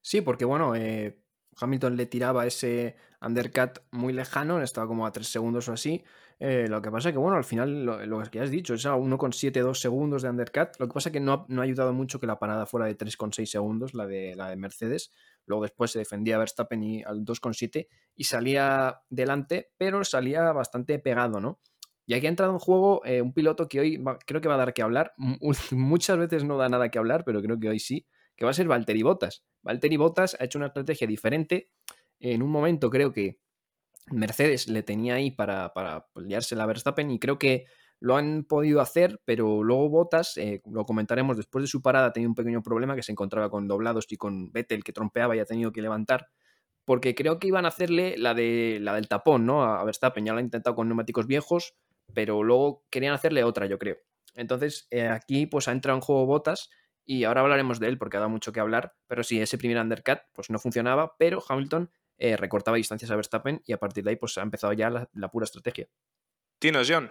[0.00, 1.18] Sí, porque bueno, eh,
[1.60, 6.04] Hamilton le tiraba ese undercut muy lejano, estaba como a 3 segundos o así.
[6.40, 8.86] Eh, lo que pasa es que, bueno, al final lo, lo que has dicho es
[8.86, 10.68] a 1,72 segundos de undercut.
[10.78, 12.86] Lo que pasa es que no ha, no ha ayudado mucho que la parada fuera
[12.86, 15.10] de 3,6 segundos, la de, la de Mercedes.
[15.48, 21.40] Luego después se defendía Verstappen y al 2,7 y salía delante, pero salía bastante pegado,
[21.40, 21.60] ¿no?
[22.06, 24.58] Y aquí ha entrado en juego eh, un piloto que hoy creo que va a
[24.58, 25.12] dar que hablar.
[25.72, 28.06] Muchas veces no da nada que hablar, pero creo que hoy sí,
[28.36, 29.44] que va a ser Valtteri Bottas.
[29.62, 31.70] Valtteri Bottas ha hecho una estrategia diferente.
[32.20, 33.40] En un momento creo que
[34.10, 37.66] Mercedes le tenía ahí para, para liarse la Verstappen y creo que
[38.00, 42.30] lo han podido hacer, pero luego Bottas, eh, lo comentaremos, después de su parada tenido
[42.30, 45.44] un pequeño problema que se encontraba con doblados y con Vettel que trompeaba y ha
[45.44, 46.28] tenido que levantar,
[46.84, 49.64] porque creo que iban a hacerle la, de, la del tapón, ¿no?
[49.64, 51.74] A Verstappen, ya lo han intentado con neumáticos viejos,
[52.14, 53.96] pero luego querían hacerle otra, yo creo.
[54.34, 56.70] Entonces, eh, aquí pues ha entrado en juego Bottas
[57.04, 59.78] y ahora hablaremos de él porque ha dado mucho que hablar, pero sí, ese primer
[59.78, 64.10] undercut pues no funcionaba, pero Hamilton eh, recortaba distancias a Verstappen y a partir de
[64.10, 65.88] ahí pues ha empezado ya la, la pura estrategia.
[66.58, 67.10] Tinos, John.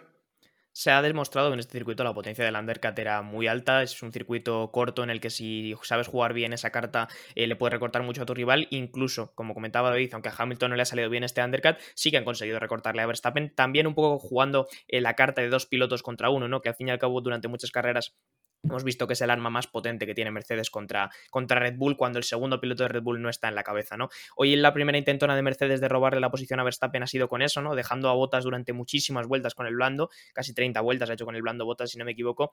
[0.78, 4.04] Se ha demostrado que en este circuito la potencia del undercut era muy alta, es
[4.04, 7.74] un circuito corto en el que si sabes jugar bien esa carta eh, le puedes
[7.74, 10.86] recortar mucho a tu rival, incluso, como comentaba David, aunque a Hamilton no le ha
[10.86, 14.68] salido bien este undercut, sí que han conseguido recortarle a Verstappen, también un poco jugando
[14.88, 16.62] eh, la carta de dos pilotos contra uno, ¿no?
[16.62, 18.16] que al fin y al cabo durante muchas carreras
[18.64, 21.96] Hemos visto que es el arma más potente que tiene Mercedes contra, contra Red Bull
[21.96, 24.10] cuando el segundo piloto de Red Bull no está en la cabeza, ¿no?
[24.36, 27.28] Hoy en la primera intentona de Mercedes de robarle la posición a Verstappen ha sido
[27.28, 27.76] con eso, ¿no?
[27.76, 31.36] Dejando a Botas durante muchísimas vueltas con el blando, casi 30 vueltas ha hecho con
[31.36, 32.52] el blando Botas, si no me equivoco,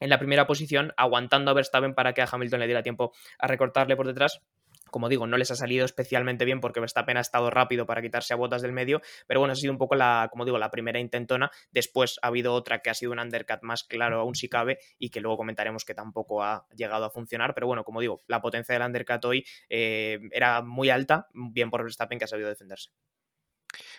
[0.00, 3.46] en la primera posición, aguantando a Verstappen para que a Hamilton le diera tiempo a
[3.46, 4.40] recortarle por detrás
[4.94, 8.32] como digo, no les ha salido especialmente bien porque Verstappen ha estado rápido para quitarse
[8.32, 11.00] a botas del medio, pero bueno, ha sido un poco la, como digo, la primera
[11.00, 11.50] intentona.
[11.72, 15.10] Después ha habido otra que ha sido un undercut más claro, aún si cabe, y
[15.10, 17.54] que luego comentaremos que tampoco ha llegado a funcionar.
[17.54, 21.82] Pero bueno, como digo, la potencia del undercut hoy eh, era muy alta, bien por
[21.82, 22.90] Verstappen que ha sabido defenderse.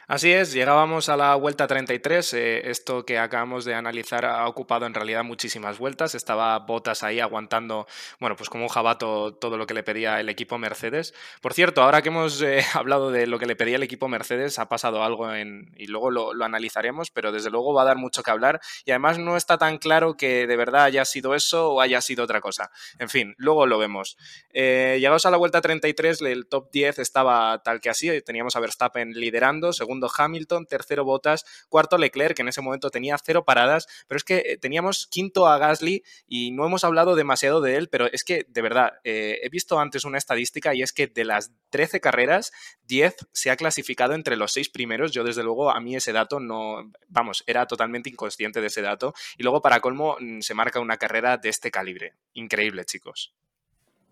[0.08, 2.34] Así es, llegábamos a la vuelta 33.
[2.36, 6.14] Eh, esto que acabamos de analizar ha ocupado en realidad muchísimas vueltas.
[6.14, 7.88] Estaba Botas ahí aguantando,
[8.20, 11.16] bueno, pues como un jabato todo lo que le pedía el equipo Mercedes.
[11.42, 14.60] Por cierto, ahora que hemos eh, hablado de lo que le pedía el equipo Mercedes,
[14.60, 18.22] ha pasado algo en, y luego lo, analizaremos, pero desde luego va a dar mucho
[18.22, 21.82] que hablar y además no está tan claro que de verdad haya sido eso o
[21.82, 22.70] haya sido otra cosa.
[23.00, 24.18] En fin, luego lo vemos.
[24.54, 28.22] Eh, llegados a la vuelta 33, el top 10 estaba tal que así.
[28.22, 33.18] Teníamos a Verstappen liderando, segundo Hamilton, tercero Bottas, cuarto Leclerc, que en ese momento tenía
[33.18, 37.62] cero paradas, pero es que eh, teníamos quinto a Gasly y no hemos hablado demasiado
[37.62, 40.92] de él, pero es que de verdad, eh, he visto antes una estadística y es
[40.92, 42.52] que de las 13 carreras,
[42.88, 45.12] 10 se ha clasificado entre los seis primeros.
[45.12, 49.14] Yo desde luego a mí ese dato no, vamos, era totalmente inconsciente de ese dato.
[49.38, 52.14] Y luego para colmo mm, se marca una carrera de este calibre.
[52.34, 53.34] Increíble, chicos.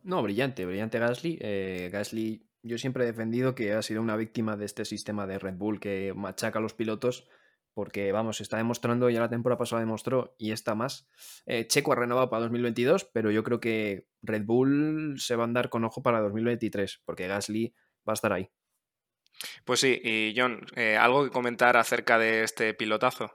[0.03, 1.37] No, brillante, brillante Gasly.
[1.41, 5.38] Eh, Gasly yo siempre he defendido que ha sido una víctima de este sistema de
[5.38, 7.28] Red Bull que machaca a los pilotos
[7.73, 11.08] porque, vamos, está demostrando, ya la temporada pasada demostró y está más.
[11.45, 15.47] Eh, Checo ha renovado para 2022, pero yo creo que Red Bull se va a
[15.47, 17.73] andar con ojo para 2023 porque Gasly
[18.08, 18.49] va a estar ahí.
[19.65, 23.32] Pues sí, y John, eh, ¿algo que comentar acerca de este pilotazo?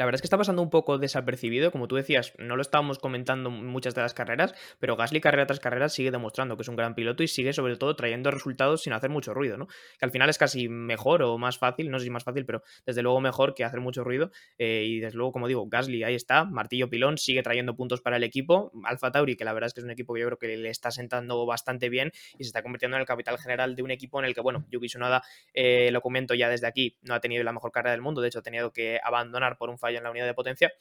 [0.00, 2.98] La verdad es que está pasando un poco desapercibido, como tú decías, no lo estábamos
[2.98, 6.76] comentando muchas de las carreras, pero Gasly carrera tras carrera sigue demostrando que es un
[6.76, 9.66] gran piloto y sigue sobre todo trayendo resultados sin hacer mucho ruido, ¿no?
[9.66, 12.62] Que al final es casi mejor o más fácil, no sé si más fácil, pero
[12.86, 14.30] desde luego mejor que hacer mucho ruido.
[14.56, 18.16] Eh, y desde luego, como digo, Gasly ahí está, martillo pilón, sigue trayendo puntos para
[18.16, 18.72] el equipo.
[18.84, 20.70] Alfa Tauri, que la verdad es que es un equipo que yo creo que le
[20.70, 24.18] está sentando bastante bien y se está convirtiendo en el capital general de un equipo
[24.18, 27.44] en el que, bueno, Yuki Tsunoda, eh, lo comento ya desde aquí, no ha tenido
[27.44, 29.98] la mejor carrera del mundo, de hecho ha tenido que abandonar por un fallo falla
[29.98, 30.72] en la unidad de potencia.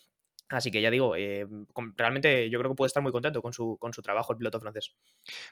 [0.50, 1.46] Así que ya digo, eh,
[1.96, 4.60] realmente yo creo que puede estar muy contento con su, con su trabajo el piloto
[4.60, 4.96] francés.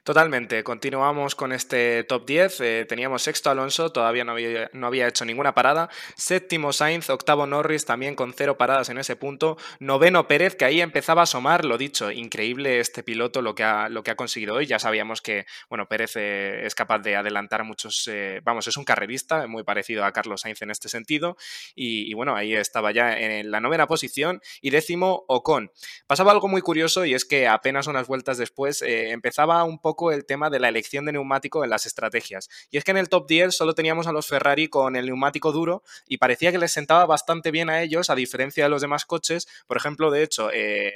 [0.04, 2.62] Totalmente, continuamos con este top 10.
[2.62, 5.90] Eh, teníamos sexto Alonso, todavía no había, no había, hecho ninguna parada.
[6.16, 9.58] Séptimo Sainz, octavo Norris, también con cero paradas en ese punto.
[9.80, 13.90] Noveno Pérez, que ahí empezaba a asomar, lo dicho, increíble este piloto lo que ha,
[13.90, 14.66] lo que ha conseguido hoy.
[14.66, 18.10] Ya sabíamos que, bueno, Pérez eh, es capaz de adelantar muchos,
[18.44, 21.38] vamos, es un carrerista, muy parecido a Carlos Sainz en este sentido.
[21.76, 25.72] Y, bueno, ahí estaba ya en la novena posición y de Ocon.
[26.08, 30.12] Pasaba algo muy curioso y es que apenas unas vueltas después eh, empezaba un poco
[30.12, 32.50] el tema de la elección de neumático en las estrategias.
[32.72, 35.52] Y es que en el top 10 solo teníamos a los Ferrari con el neumático
[35.52, 39.06] duro y parecía que les sentaba bastante bien a ellos, a diferencia de los demás
[39.06, 39.48] coches.
[39.68, 40.94] Por ejemplo, de hecho, eh,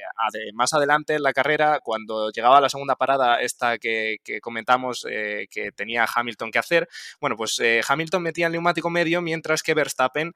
[0.54, 5.72] más adelante en la carrera, cuando llegaba la segunda parada, esta que, comentamos eh, que
[5.72, 6.88] tenía Hamilton que hacer,
[7.20, 10.34] bueno, pues Hamilton metía el neumático medio mientras que Verstappen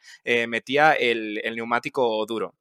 [0.48, 2.54] metía el neumático duro.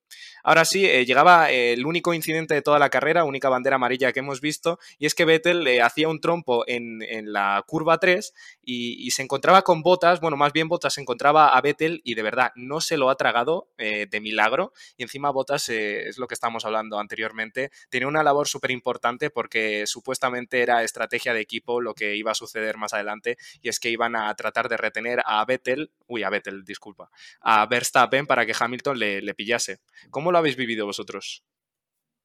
[0.46, 4.12] Ahora sí, eh, llegaba eh, el único incidente de toda la carrera, única bandera amarilla
[4.12, 6.98] que hemos visto, y es que Vettel le hacía un trompo en,
[7.32, 11.60] la curva 3 y, se encontraba con Botas, bueno, más bien Botas se encontraba a
[11.62, 14.74] Vettel y de verdad no se lo ha tragado eh, de milagro.
[14.98, 19.86] Y encima Botas, es lo que estábamos hablando anteriormente, tenía una labor súper importante porque
[19.86, 23.88] supuestamente era estrategia de equipo lo que iba a suceder más adelante, y es que
[23.88, 28.54] iban a tratar de retener a Vettel, uy, a Vettel, disculpa, a Verstappen para que
[28.58, 29.80] Hamilton le, le pillase.
[30.10, 31.44] ¿Cómo lo habéis vivido vosotros?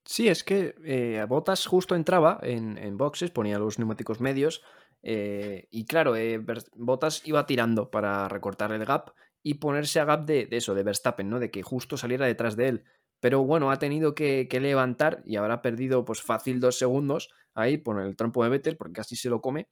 [0.06, 4.64] Sí, es que eh, Botas justo entraba en, boxes, ponía los neumáticos medios
[5.04, 6.44] eh, y claro, eh,
[6.76, 9.12] Botas iba tirando para recortar el gap
[9.44, 11.40] y ponerse a gap de, eso, de Verstappen, ¿no?
[11.40, 12.84] De que justo saliera detrás de él.
[13.20, 18.02] Pero bueno, ha tenido que, levantar y habrá perdido pues fácil dos segundos ahí por
[18.02, 19.68] el trompo de Vettel porque casi se lo come.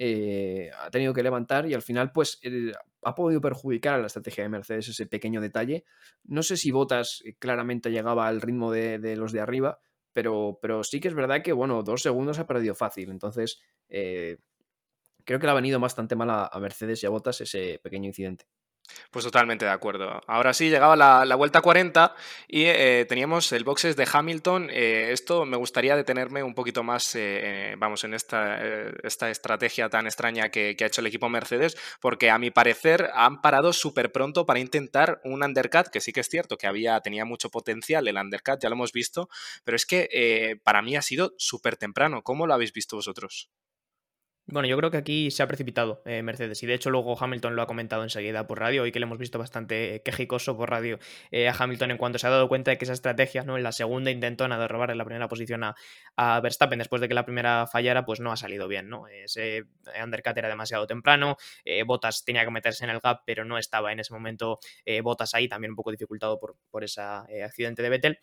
[0.00, 2.40] Eh, ha tenido que levantar y al final pues
[3.02, 5.84] ha podido perjudicar a la estrategia de Mercedes ese pequeño detalle.
[6.22, 9.80] No sé si Botas eh, claramente llegaba al ritmo de, los de arriba,
[10.12, 13.10] pero, pero, sí que es verdad que, bueno, dos segundos ha perdido fácil.
[13.10, 14.38] Entonces, eh,
[15.24, 18.46] creo que le ha venido bastante mal a Mercedes y a Botas ese pequeño incidente.
[19.10, 20.20] Pues totalmente de acuerdo.
[20.26, 22.14] Ahora sí, llegaba la, vuelta 40
[22.46, 24.68] y eh, teníamos el boxes de Hamilton.
[24.70, 28.60] Eh, esto me gustaría detenerme un poquito más, eh, vamos, en esta,
[29.02, 33.40] esta, estrategia tan extraña que, ha hecho el equipo Mercedes, porque a mi parecer han
[33.40, 37.24] parado súper pronto para intentar un undercut, que sí que es cierto que había, tenía
[37.24, 39.28] mucho potencial el undercut, ya lo hemos visto,
[39.64, 42.22] pero es que para mí ha sido súper temprano.
[42.22, 43.50] ¿Cómo lo habéis visto vosotros?
[44.50, 47.54] Bueno, yo creo que aquí se ha precipitado eh, Mercedes y de hecho luego Hamilton
[47.54, 50.98] lo ha comentado enseguida por radio y que le hemos visto bastante quejicoso por radio
[51.30, 53.58] eh, a Hamilton en cuanto se ha dado cuenta de que esa estrategia, ¿no?
[53.58, 57.14] En la segunda intentona de robar en la primera posición a, Verstappen después de que
[57.14, 59.06] la primera fallara, pues no ha salido bien, ¿no?
[59.06, 59.64] Ese
[60.02, 61.84] undercut era demasiado temprano, eh,
[62.24, 64.60] tenía que meterse en el gap, pero no estaba en ese momento
[65.02, 68.18] Bottas ahí, también un poco dificultado por, por ese accidente de Vettel.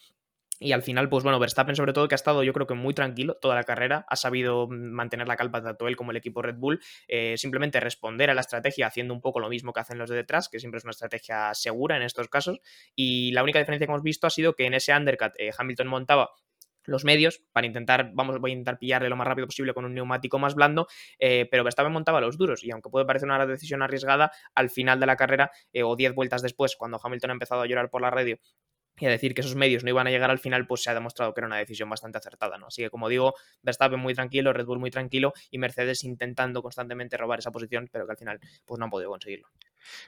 [0.59, 2.93] Y al final, pues bueno, Verstappen sobre todo que ha estado yo creo que muy
[2.93, 6.55] tranquilo toda la carrera, ha sabido mantener la calma tanto él como el equipo Red
[6.55, 10.09] Bull, eh, simplemente responder a la estrategia haciendo un poco lo mismo que hacen los
[10.09, 12.59] de detrás, que siempre es una estrategia segura en estos casos.
[12.95, 15.87] Y la única diferencia que hemos visto ha sido que en ese undercut eh, Hamilton
[15.87, 16.29] montaba
[16.85, 19.93] los medios para intentar, vamos, voy a intentar pillarle lo más rápido posible con un
[19.95, 20.87] neumático más blando,
[21.17, 24.99] eh, pero Verstappen montaba los duros y aunque puede parecer una decisión arriesgada, al final
[24.99, 25.51] de la carrera
[25.83, 28.37] o 10 vueltas después, cuando Hamilton ha empezado a llorar por la radio
[28.97, 30.93] y a decir que esos medios no iban a llegar al final, pues se ha
[30.93, 32.67] demostrado que era una decisión bastante acertada, ¿no?
[32.67, 37.17] Así que, como digo, Verstappen muy tranquilo, Red Bull muy tranquilo y Mercedes intentando constantemente
[37.17, 39.47] robar esa posición, pero que al final pues no han podido conseguirlo.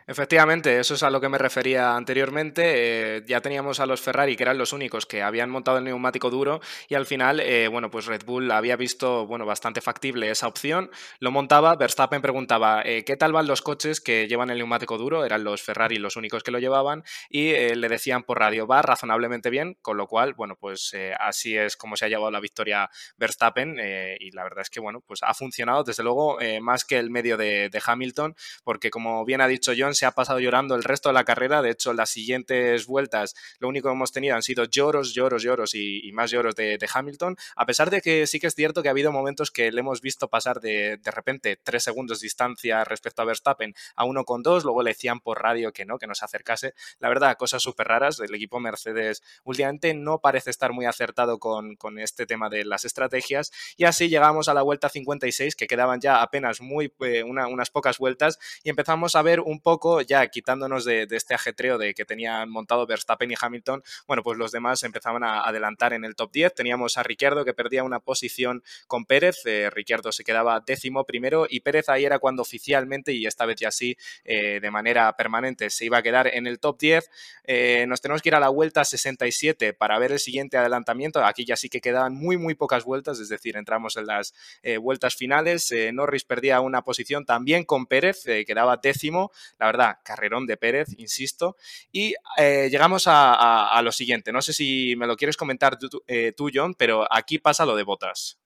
[0.08, 3.18] Efectivamente, eso es a lo que me refería anteriormente.
[3.18, 6.30] Eh, ya teníamos a los Ferrari, que eran los únicos que habían montado el neumático
[6.30, 10.48] duro, y al final, eh, bueno, pues Red Bull había visto, bueno, bastante factible esa
[10.48, 10.90] opción.
[11.20, 15.26] Lo montaba, Verstappen preguntaba, eh, ¿qué tal van los coches que llevan el neumático duro?
[15.26, 19.50] Eran los Ferrari los únicos que lo llevaban, y le decían por radio, va razonablemente
[19.50, 23.78] bien, con lo cual, bueno, pues así es como se ha llevado la victoria Verstappen,
[24.20, 27.38] y la verdad es que, bueno, pues ha funcionado, desde luego, más que el medio
[27.38, 31.14] de Hamilton, porque como bien ha dicho, John se ha pasado llorando el resto de
[31.14, 31.62] la carrera.
[31.62, 35.76] De hecho, las siguientes vueltas lo único que hemos tenido han sido lloros, lloros, lloros
[35.76, 37.36] y, más lloros de, Hamilton.
[37.56, 40.02] A pesar de que sí que es cierto que ha habido momentos que le hemos
[40.02, 44.44] visto pasar de, de repente tres segundos de distancia respecto a Verstappen a uno con
[44.44, 44.64] dos.
[44.64, 46.74] Luego le decían por radio que no, que no se acercase.
[47.00, 48.20] La verdad, cosas súper raras.
[48.20, 52.86] El equipo Mercedes últimamente no parece estar muy acertado con, con este tema de las
[52.86, 53.52] estrategias.
[53.76, 57.98] Y así llegamos a la vuelta 56, que quedaban ya apenas muy, eh, unas pocas
[57.98, 62.06] vueltas, y empezamos a ver un un poco, ya quitándonos de, este ajetreo de que
[62.06, 66.32] tenían montado Verstappen y Hamilton, bueno, pues los demás empezaban a adelantar en el top
[66.32, 66.54] 10.
[66.54, 71.48] Teníamos a Ricciardo que perdía una posición con Pérez, eh, Ricciardo se quedaba décimo primero
[71.50, 75.70] y Pérez ahí era cuando oficialmente, y esta vez ya sí, eh, de manera permanente,
[75.72, 77.10] se iba a quedar en el top 10.
[77.46, 81.26] Eh, nos tenemos que ir a la vuelta 67 para ver el siguiente adelantamiento.
[81.26, 84.34] Aquí ya sí que quedaban muy, muy pocas vueltas, es decir, entramos en las
[84.82, 85.74] vueltas finales.
[85.94, 89.32] Norris perdía una posición también con Pérez, quedaba décimo.
[89.60, 91.56] La verdad, carrerón de Pérez, insisto.
[91.92, 94.32] Y llegamos a, lo siguiente.
[94.32, 95.90] No sé si me lo quieres comentar tú,
[96.36, 98.40] tú John, pero aquí pasa lo de botas.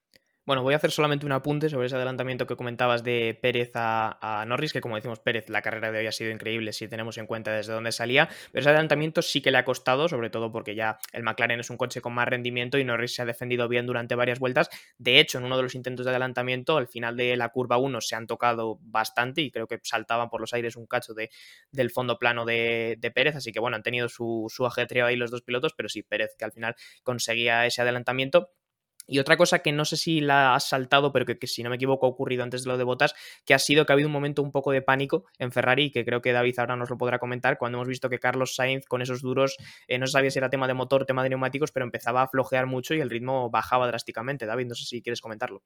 [0.43, 4.43] Bueno, voy a hacer solamente un apunte sobre ese adelantamiento que comentabas de Pérez a,
[4.47, 7.27] Norris, que como decimos Pérez, la carrera de hoy ha sido increíble si tenemos en
[7.27, 10.73] cuenta desde dónde salía, pero ese adelantamiento sí que le ha costado, sobre todo porque
[10.73, 13.86] ya el McLaren es un coche con más rendimiento y Norris se ha defendido bien
[13.86, 14.71] durante varias vueltas.
[14.97, 18.01] De hecho, en uno de los intentos de adelantamiento, al final de la curva 1
[18.01, 21.30] se han tocado bastante y creo que saltaban por los aires un cacho de,
[21.71, 25.30] del fondo plano de, Pérez, así que bueno, han tenido su, su ajetreo ahí los
[25.30, 28.49] dos pilotos, pero sí, Pérez que al final conseguía ese adelantamiento
[29.12, 31.76] y otra cosa que no sé si la has saltado, pero que, si no me
[31.76, 33.13] equivoco ha ocurrido antes de lo de Botas,
[33.45, 36.06] que ha sido que ha habido un momento un poco de pánico en Ferrari, que
[36.06, 39.02] creo que David ahora nos lo podrá comentar, cuando hemos visto que Carlos Sainz con
[39.02, 39.58] esos duros,
[39.89, 42.67] eh, no sabía si era tema de motor, tema de neumáticos, pero empezaba a flojear
[42.67, 44.45] mucho y el ritmo bajaba drásticamente.
[44.45, 45.62] David, no sé si quieres comentarlo.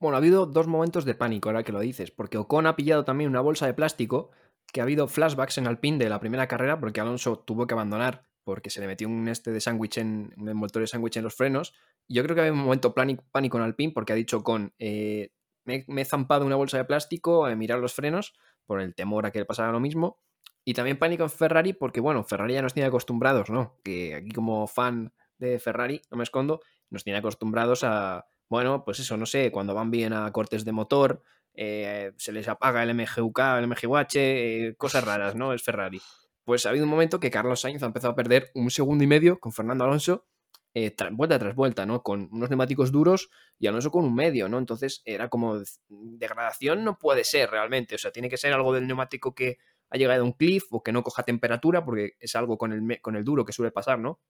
[0.00, 3.04] Bueno, ha habido dos momentos de pánico ahora que lo dices, porque Ocon ha pillado
[3.04, 4.32] también una bolsa de plástico,
[4.72, 8.24] que ha habido flashbacks en Alpine de la primera carrera, porque Alonso tuvo que abandonar
[8.44, 11.34] porque se le metió un este de sándwich en un envoltorio de sándwich en los
[11.34, 11.74] frenos.
[12.08, 15.30] yo creo que había un momento pánico en Alpine porque ha dicho con eh,
[15.64, 18.34] me, he zampado una bolsa de plástico a mirar los frenos
[18.66, 20.20] por el temor a que le pasara lo mismo.
[20.64, 23.78] Y también pánico en Ferrari porque, bueno, Ferrari ya nos tiene acostumbrados, ¿no?
[23.82, 29.00] Que aquí como fan de Ferrari, no me escondo, nos tiene acostumbrados a, bueno, pues
[29.00, 31.22] eso, no sé, cuando van bien a cortes de motor,
[31.54, 35.52] eh, se les apaga el MGUK, el MGUH, eh, cosas raras, ¿no?
[35.52, 36.00] Es Ferrari
[36.44, 39.06] pues ha habido un momento que Carlos Sainz ha empezado a perder un segundo y
[39.06, 40.26] medio con Fernando Alonso,
[40.74, 42.02] eh, vuelta tras vuelta, ¿no?
[42.02, 44.58] Con unos neumáticos duros y Alonso con un medio, ¿no?
[44.58, 48.86] Entonces era como degradación no puede ser realmente, o sea, tiene que ser algo del
[48.86, 49.58] neumático que
[49.90, 53.00] ha llegado a un cliff o que no coja temperatura, porque es algo con el,
[53.02, 54.20] con el duro que suele pasar, ¿no?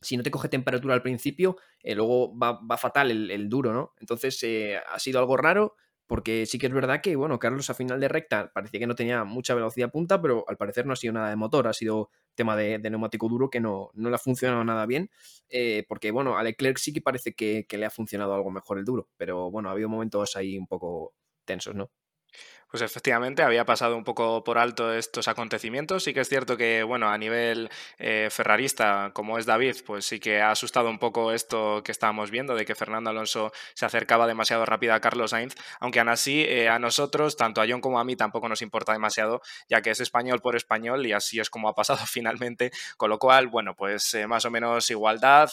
[0.00, 3.94] Si no te coge temperatura al principio, eh, luego va, fatal el, duro, ¿no?
[3.98, 5.76] Entonces eh, ha sido algo raro
[6.06, 8.94] porque sí que es verdad que, bueno, Carlos a final de recta parecía que no
[8.94, 12.10] tenía mucha velocidad punta, pero al parecer no ha sido nada de motor, ha sido
[12.34, 15.10] tema de, neumático duro que no, no, le ha funcionado nada bien,
[15.48, 18.78] eh, porque, bueno, a Leclerc sí que parece que, que le ha funcionado algo mejor
[18.78, 21.14] el duro, pero bueno, ha habido momentos ahí un poco
[21.44, 21.90] tensos, ¿no?
[22.74, 26.02] Pues efectivamente, había pasado un poco por alto estos acontecimientos.
[26.02, 30.18] Sí que es cierto que, bueno, a nivel eh, ferrarista, como es David, pues sí
[30.18, 34.26] que ha asustado un poco esto que estábamos viendo, de que Fernando Alonso se acercaba
[34.26, 38.00] demasiado rápido a Carlos Sainz, aunque aún así eh, a nosotros, tanto a John como
[38.00, 41.50] a mí, tampoco nos importa demasiado, ya que es español por español y así es
[41.50, 45.48] como ha pasado finalmente, con lo cual, bueno, pues eh, más o menos igualdad,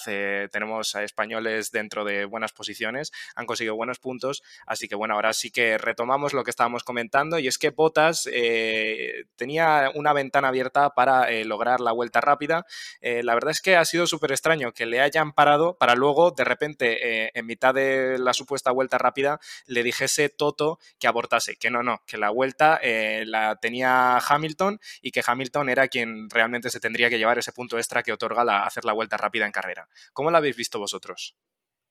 [0.51, 5.33] tenemos a españoles dentro de buenas posiciones, han conseguido buenos puntos, así que bueno, ahora
[5.33, 10.47] sí que retomamos lo que estábamos comentando y es que Botas eh, tenía una ventana
[10.47, 12.65] abierta para eh, lograr la vuelta rápida.
[13.01, 16.31] Eh, la verdad es que ha sido súper extraño que le hayan parado para luego,
[16.31, 21.69] de repente, en mitad de la supuesta vuelta rápida, le dijese Toto que abortase, que
[21.69, 22.79] no, no, que la vuelta
[23.25, 27.77] la tenía Hamilton y que Hamilton era quien realmente se tendría que llevar ese punto
[27.77, 29.89] extra que otorga la, hacer la vuelta rápida en carrera.
[30.13, 31.35] ¿Cómo la habéis visto vosotros?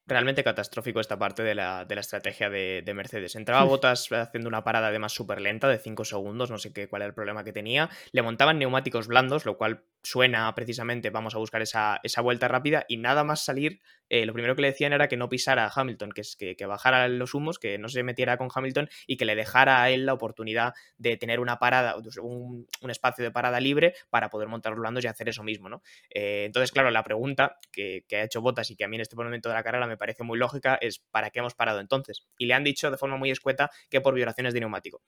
[0.07, 3.37] Realmente catastrófico esta parte de la, estrategia de, Mercedes.
[3.37, 7.03] Entraba Botas haciendo una parada además súper lenta de 5 segundos, no sé qué, cuál
[7.03, 7.89] era el problema que tenía.
[8.13, 12.85] Le montaban neumáticos blandos, lo cual suena precisamente, vamos a buscar esa, esa vuelta rápida
[12.89, 15.73] y nada más salir, eh, lo primero que le decían era que no pisara a
[15.75, 19.25] Hamilton, que, que, que, bajara los humos, que no se metiera con Hamilton y que
[19.25, 23.95] le dejara a él la oportunidad de tener una parada, un, espacio de parada libre
[24.09, 25.83] para poder montar los y hacer eso mismo, ¿no?
[26.11, 29.03] Eh, entonces, claro, la pregunta que, que, ha hecho Botas y que a mí en
[29.03, 32.27] este momento de la carrera me parece muy lógica es ¿para qué hemos parado entonces?
[32.39, 35.03] Y le han dicho de forma muy escueta que por violaciones de neumático.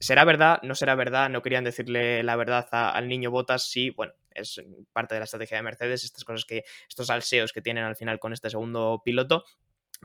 [0.00, 0.60] ¿Será verdad?
[0.62, 1.30] ¿No será verdad?
[1.30, 3.68] No querían decirle la verdad al niño Botas.
[3.68, 4.60] Sí, bueno, es
[4.92, 8.18] parte de la estrategia de Mercedes, estas cosas que, estos alseos que tienen al final
[8.18, 9.44] con este segundo piloto.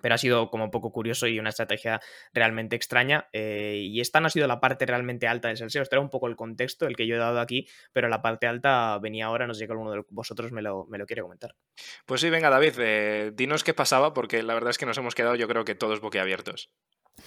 [0.01, 2.01] Pero ha sido como poco curioso y una estrategia
[2.33, 3.27] realmente extraña.
[3.31, 5.83] Eh, y esta no ha sido la parte realmente alta del salseo.
[5.83, 8.47] Este era un poco el contexto, el que yo he dado aquí, pero la parte
[8.47, 9.45] alta venía ahora.
[9.45, 11.55] No sé si alguno de vosotros me lo, me lo quiere comentar.
[12.07, 15.13] Pues sí, venga, David, eh, dinos qué pasaba, porque la verdad es que nos hemos
[15.13, 16.71] quedado, yo creo que todos boquiabiertos.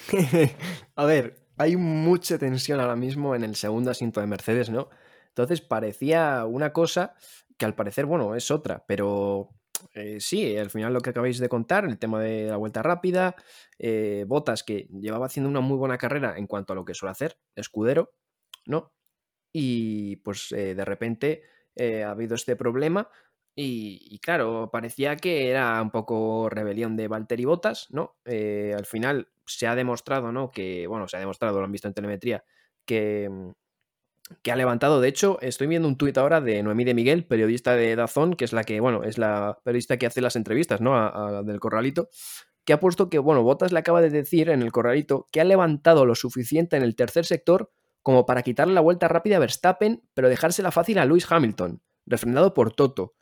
[0.97, 4.89] A ver, hay mucha tensión ahora mismo en el segundo asiento de Mercedes, ¿no?
[5.29, 7.15] Entonces parecía una cosa
[7.59, 9.51] que al parecer, bueno, es otra, pero
[9.95, 13.37] eh, sí, al final lo que acabáis de contar, el tema de la vuelta rápida,
[13.79, 17.13] eh, Botas que llevaba haciendo una muy buena carrera en cuanto a lo que suele
[17.13, 18.13] hacer, escudero,
[18.67, 18.93] ¿no?
[19.53, 21.43] y pues eh, de repente
[22.05, 23.11] ha habido este problema
[23.59, 28.17] y, claro, parecía que era un poco rebelión de Valtteri Bottas, ¿no?
[28.27, 30.51] Eh, al final se ha demostrado, ¿no?
[30.51, 32.45] Que, bueno, se ha demostrado, lo han visto en telemetría,
[32.85, 33.31] que,
[34.43, 35.01] que ha levantado.
[35.01, 38.45] De hecho, estoy viendo un tuit ahora de Noemí de Miguel, periodista de Dazón, que
[38.45, 41.43] es la que, bueno, es la periodista que hace las entrevistas, ¿no?
[41.43, 42.11] del Corralito,
[42.67, 45.45] que ha puesto que, bueno, Bottas le acaba de decir en el Corralito que ha
[45.45, 50.03] levantado lo suficiente en el tercer sector como para quitarle la vuelta rápida a Verstappen,
[50.15, 53.15] pero dejársela fácil a Lewis Hamilton, refrendado por Toto.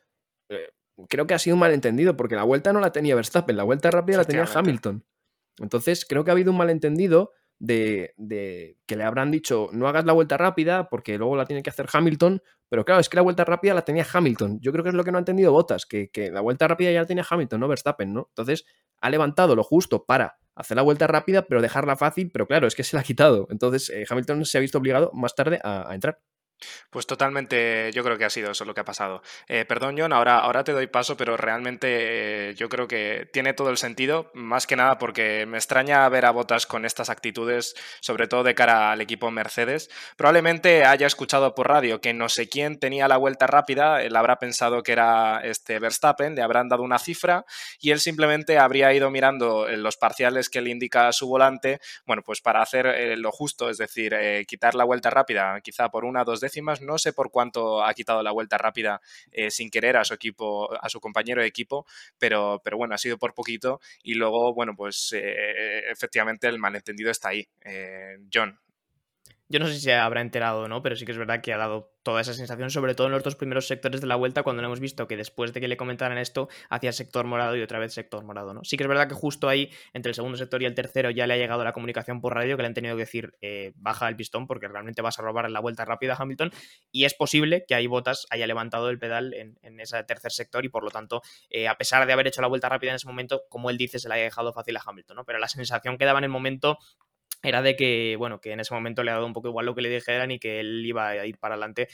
[0.49, 0.69] Eh,
[1.09, 3.91] creo que ha sido un malentendido, porque la vuelta no la tenía Verstappen, la vuelta
[3.91, 5.05] rápida la tenía Hamilton.
[5.59, 8.13] Entonces, creo que ha habido un malentendido de,
[8.85, 11.87] que le habrán dicho no hagas la vuelta rápida porque luego la tiene que hacer
[11.91, 14.59] Hamilton, pero claro, es que la vuelta rápida la tenía Hamilton.
[14.59, 16.91] Yo creo que es lo que no ha entendido Botas, que, que la vuelta rápida
[16.91, 18.27] ya la tenía Hamilton, no Verstappen, ¿no?
[18.29, 18.65] Entonces,
[18.99, 22.75] ha levantado lo justo para hacer la vuelta rápida, pero dejarla fácil, pero claro, es
[22.75, 23.47] que se la ha quitado.
[23.49, 26.19] Entonces, eh, Hamilton se ha visto obligado más tarde a entrar.
[26.89, 29.21] Pues totalmente, yo creo que ha sido eso lo que ha pasado.
[29.47, 33.53] Eh, perdón, John, ahora, ahora te doy paso, pero realmente eh, yo creo que tiene
[33.53, 37.75] todo el sentido, más que nada porque me extraña ver a Botas con estas actitudes,
[37.99, 39.89] sobre todo de cara al equipo Mercedes.
[40.15, 44.37] Probablemente haya escuchado por radio que no sé quién tenía la vuelta rápida, él habrá
[44.37, 47.45] pensado que era este Verstappen, le habrán dado una cifra
[47.79, 52.41] y él simplemente habría ido mirando los parciales que le indica su volante, bueno, pues
[52.41, 54.15] para hacer eh, lo justo, es decir,
[54.47, 56.81] quitar la vuelta rápida, quizá por una o dos décimas.
[56.81, 60.73] No sé por cuánto ha quitado la vuelta rápida eh, sin querer a su equipo,
[60.81, 61.85] a su compañero de equipo,
[62.17, 63.79] pero, pero bueno, ha sido por poquito.
[64.03, 67.47] Y luego, bueno, pues eh, efectivamente el malentendido está ahí.
[67.63, 68.59] Eh, John.
[69.47, 71.53] Yo no sé si se habrá enterado o no, pero sí que es verdad que
[71.53, 74.43] ha dado toda esa sensación, sobre todo en los dos primeros sectores de la vuelta,
[74.43, 77.61] cuando lo hemos visto que después de que le comentaran esto, hacía sector morado y
[77.61, 78.63] otra vez sector morado, ¿no?
[78.63, 81.27] Sí que es verdad que justo ahí, entre el segundo sector y el tercero, ya
[81.27, 84.07] le ha llegado la comunicación por radio que le han tenido que decir eh, baja
[84.07, 86.51] el pistón porque realmente vas a robar en la vuelta rápida a Hamilton
[86.91, 90.69] y es posible que ahí Botas haya levantado el pedal en, ese tercer sector y
[90.69, 93.43] por lo tanto, eh, a pesar de haber hecho la vuelta rápida en ese momento,
[93.49, 95.25] como él dice, se la haya dejado fácil a Hamilton, ¿no?
[95.25, 96.77] Pero la sensación que daba en el momento
[97.43, 99.75] era de que, bueno, que en ese momento le ha dado un poco igual lo
[99.75, 101.87] que le dijeran y que él iba a ir para adelante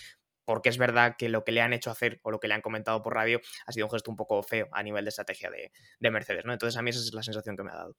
[0.46, 2.62] porque es verdad que lo que le han hecho hacer o lo que le han
[2.62, 5.72] comentado por radio ha sido un gesto un poco feo a nivel de estrategia de,
[6.00, 6.54] de Mercedes, ¿no?
[6.54, 7.96] Entonces a mí esa es la sensación que me ha dado.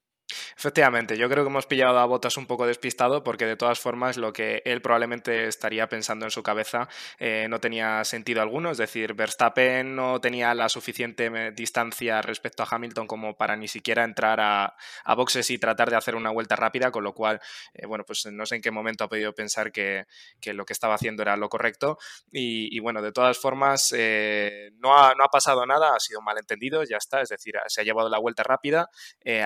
[0.57, 4.17] Efectivamente, yo creo que hemos pillado a Botas un poco despistado porque de todas formas
[4.17, 8.79] lo que él probablemente estaría pensando en su cabeza eh, no tenía sentido alguno, es
[8.79, 14.05] decir, Verstappen no tenía la suficiente eh, distancia respecto a Hamilton como para ni siquiera
[14.05, 14.75] entrar a,
[15.15, 17.41] boxes y tratar de hacer una vuelta rápida, con lo cual,
[17.75, 20.07] eh, bueno, pues no sé en qué momento ha podido pensar que,
[20.47, 21.99] lo que estaba haciendo era lo correcto.
[22.31, 26.83] Y, bueno, de todas formas no, ha, no, ha, pasado nada, ha sido un malentendido,
[26.85, 28.89] ya está, es decir, se ha llevado la vuelta rápida,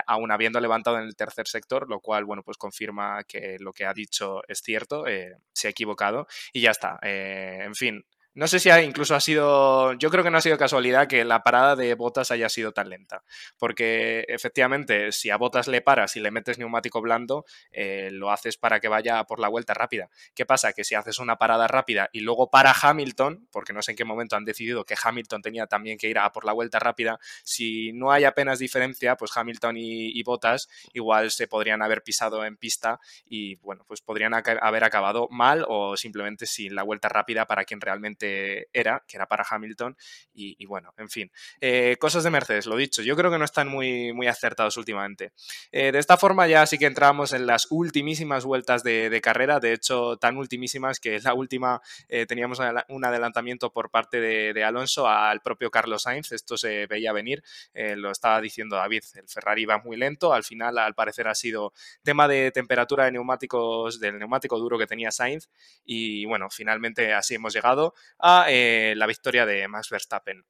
[0.06, 3.86] aún habiendo levantado en el tercer sector, lo cual, bueno, pues confirma que lo que
[3.86, 6.98] ha dicho es cierto, eh, se ha equivocado y ya está.
[7.02, 8.04] Eh, en fin,
[8.36, 11.42] no sé si incluso ha sido, yo creo que no ha sido casualidad que la
[11.42, 13.24] parada de Botas haya sido tan lenta,
[13.58, 18.58] porque efectivamente si a Botas le paras y le metes neumático blando, eh, lo haces
[18.58, 20.10] para que vaya por la vuelta rápida.
[20.34, 20.74] ¿Qué pasa?
[20.74, 24.04] Que si haces una parada rápida y luego para Hamilton, porque no sé en qué
[24.04, 27.94] momento han decidido que Hamilton tenía también que ir a por la vuelta rápida, si
[27.94, 32.58] no hay apenas diferencia, pues Hamilton y, y Botas igual se podrían haber pisado en
[32.58, 37.64] pista y bueno, pues podrían haber acabado mal o simplemente sin la vuelta rápida para
[37.64, 38.25] quien realmente
[38.72, 39.96] era, que era para Hamilton,
[40.32, 41.30] y, bueno, en fin.
[41.60, 45.32] Eh, cosas de Mercedes, lo dicho, yo creo que no están muy, muy acertados últimamente.
[45.72, 49.72] Eh, de esta forma ya sí que entramos en las ultimísimas vueltas de, carrera, de
[49.72, 55.40] hecho tan ultimísimas que la última eh, teníamos un adelantamiento por parte de, Alonso al
[55.40, 57.42] propio Carlos Sainz, esto se veía venir,
[57.74, 61.72] lo estaba diciendo David, el Ferrari va muy lento, al final al parecer ha sido
[62.02, 65.48] tema de temperatura de neumáticos, del neumático duro que tenía Sainz,
[65.84, 70.44] y bueno, finalmente así hemos llegado a eh, la victoria de Max Verstappen.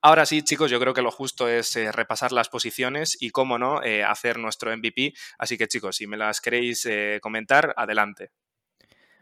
[0.00, 3.58] Ahora sí, chicos, yo creo que lo justo es eh, repasar las posiciones y, cómo
[3.58, 5.12] no, eh, hacer nuestro MVP.
[5.38, 6.88] Así que, chicos, si me las queréis
[7.20, 8.30] comentar, adelante.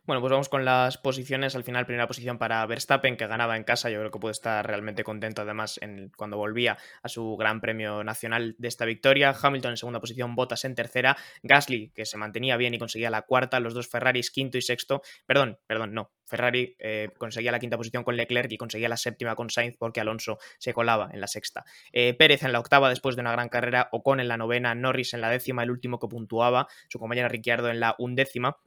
[0.05, 1.55] Bueno, pues vamos con las posiciones.
[1.55, 3.91] Al final, primera posición para Verstappen, que ganaba en casa.
[3.91, 8.03] Yo creo que puede estar realmente contento, además, en, cuando volvía a su gran premio
[8.03, 9.35] nacional de esta victoria.
[9.41, 11.17] Hamilton en segunda posición, Bottas en tercera.
[11.43, 13.61] Gasly, que se mantenía bien y conseguía la cuarta.
[13.61, 15.03] Los dos Ferraris, quinto y sexto.
[15.27, 16.11] Perdón, perdón, no.
[16.31, 20.01] Ferrari eh, conseguía la quinta posición con Leclerc y conseguía la séptima con Sainz porque
[20.01, 21.65] Alonso se colaba en la sexta.
[21.93, 25.13] Eh, Pérez en la octava después de una gran carrera, Ocon en la novena, Norris
[25.13, 28.59] en la décima, el último que puntuaba, su compañera Ricciardo en la undécima.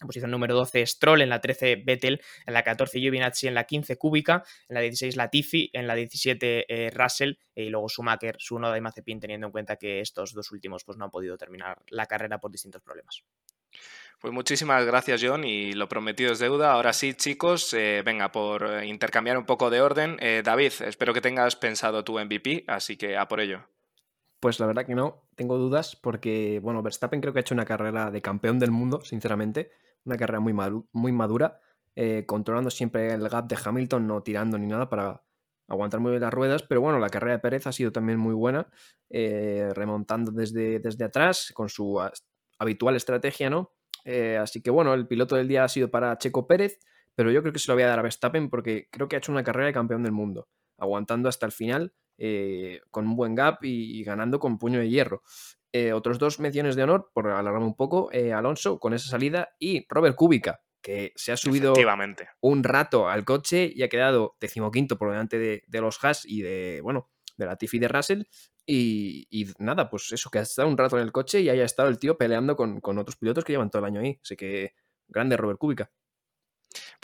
[0.00, 1.22] En posición número 12, Stroll.
[1.22, 2.20] En la 13, Vettel.
[2.46, 3.48] En la 14, Giovinazzi.
[3.48, 4.44] En la 15, Kubica.
[4.68, 5.70] En la 16, Latifi.
[5.72, 7.34] En la 17, eh, Russell.
[7.54, 10.98] Y luego Schumacher, su noda y Mazepin, teniendo en cuenta que estos dos últimos pues,
[10.98, 13.24] no han podido terminar la carrera por distintos problemas.
[14.20, 16.72] Pues muchísimas gracias, John, y lo prometido es deuda.
[16.72, 20.16] Ahora sí, chicos, eh, venga, por eh, intercambiar un poco de orden.
[20.20, 23.68] Eh, David, espero que tengas pensado tu MVP, así que a por ello.
[24.40, 27.66] Pues la verdad que no, tengo dudas porque, bueno, Verstappen creo que ha hecho una
[27.66, 29.70] carrera de campeón del mundo, sinceramente,
[30.06, 30.54] una carrera muy,
[30.92, 31.60] muy madura,
[32.26, 35.22] controlando siempre el gap de Hamilton, no tirando ni nada para
[35.68, 38.34] aguantar muy bien las ruedas, pero bueno, la carrera de Pérez ha sido también muy
[38.34, 38.68] buena,
[39.10, 42.00] remontando desde, desde atrás con su
[42.58, 43.72] habitual estrategia, ¿no?
[44.04, 46.78] Eh, así que bueno, el piloto del día ha sido para Checo Pérez,
[47.14, 49.18] pero yo creo que se lo voy a dar a Verstappen porque creo que ha
[49.18, 50.48] hecho una carrera de campeón del mundo,
[50.78, 55.22] aguantando hasta el final eh, con un buen gap y, ganando con puño de hierro.
[55.72, 59.86] Eh, otros dos menciones de honor, por alargarme un poco, Alonso con esa salida y
[59.88, 61.74] Robert Kubica, que se ha subido
[62.40, 66.42] un rato al coche y ha quedado decimoquinto por delante de, de los Haas y
[66.42, 68.22] de, bueno, de la Tiffy de Russell.
[68.68, 71.88] Y, nada, pues eso, que ha estado un rato en el coche y haya estado
[71.88, 74.18] el tío peleando con, con otros pilotos que llevan todo el año ahí.
[74.22, 74.74] Así que
[75.08, 75.90] grande Robert Kubica.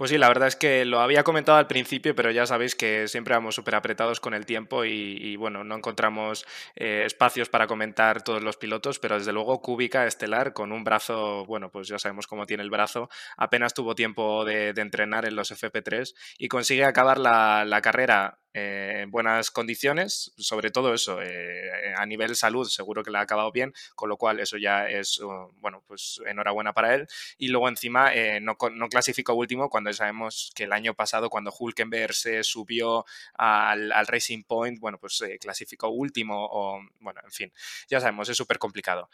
[0.03, 3.07] Pues sí, la verdad es que lo había comentado al principio, pero ya sabéis que
[3.07, 6.44] siempre vamos súper apretados con el tiempo y, bueno, no encontramos
[6.74, 11.46] eh, espacios para comentar todos los pilotos, pero desde luego Kubica estelar con un brazo,
[11.46, 15.53] bueno, pues ya sabemos cómo tiene el brazo, apenas tuvo tiempo de, entrenar en los
[15.53, 22.05] FP3 y consigue acabar la carrera eh, en buenas condiciones, sobre todo eso, eh, a
[22.05, 25.50] nivel salud seguro que le ha acabado bien, con lo cual eso ya es, uh,
[25.61, 27.09] bueno, pues enhorabuena para él.
[27.38, 31.53] Y luego encima eh, no, no clasificó último cuando sabemos que el año pasado cuando
[31.59, 37.53] Hulkenberg se subió al, Racing Point, bueno, pues clasificó último o, bueno, en fin,
[37.88, 39.09] ya sabemos, es súper complicado.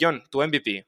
[0.00, 0.86] John, tu MVP.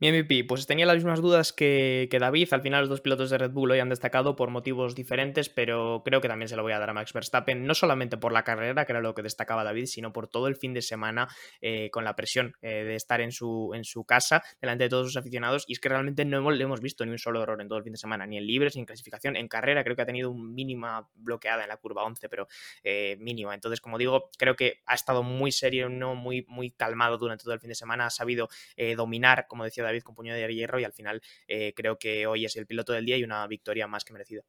[0.00, 2.48] Mi MVP, pues tenía las mismas dudas que, David.
[2.52, 6.02] Al final los dos pilotos de Red Bull hoy han destacado por motivos diferentes, pero
[6.04, 8.44] creo que también se lo voy a dar a Max Verstappen, no solamente por la
[8.44, 11.26] carrera, que era lo que destacaba David, sino por todo el fin de semana
[11.60, 15.08] eh, con la presión eh, de estar en su, en su casa, delante de todos
[15.08, 15.64] sus aficionados.
[15.66, 17.78] Y es que realmente no hemos, le hemos visto ni un solo error en todo
[17.78, 19.34] el fin de semana, ni en libres, ni en clasificación.
[19.34, 22.46] En carrera creo que ha tenido un mínima bloqueada en la curva 11, pero
[22.84, 23.52] eh, mínima.
[23.52, 27.54] Entonces, como digo, creo que ha estado muy serio, no muy, muy calmado durante todo
[27.54, 28.48] el fin de semana, ha sabido
[28.96, 32.44] dominar, como decía David con puño de hierro y al final eh, creo que hoy
[32.44, 34.42] es el piloto del día y una victoria más que merecida.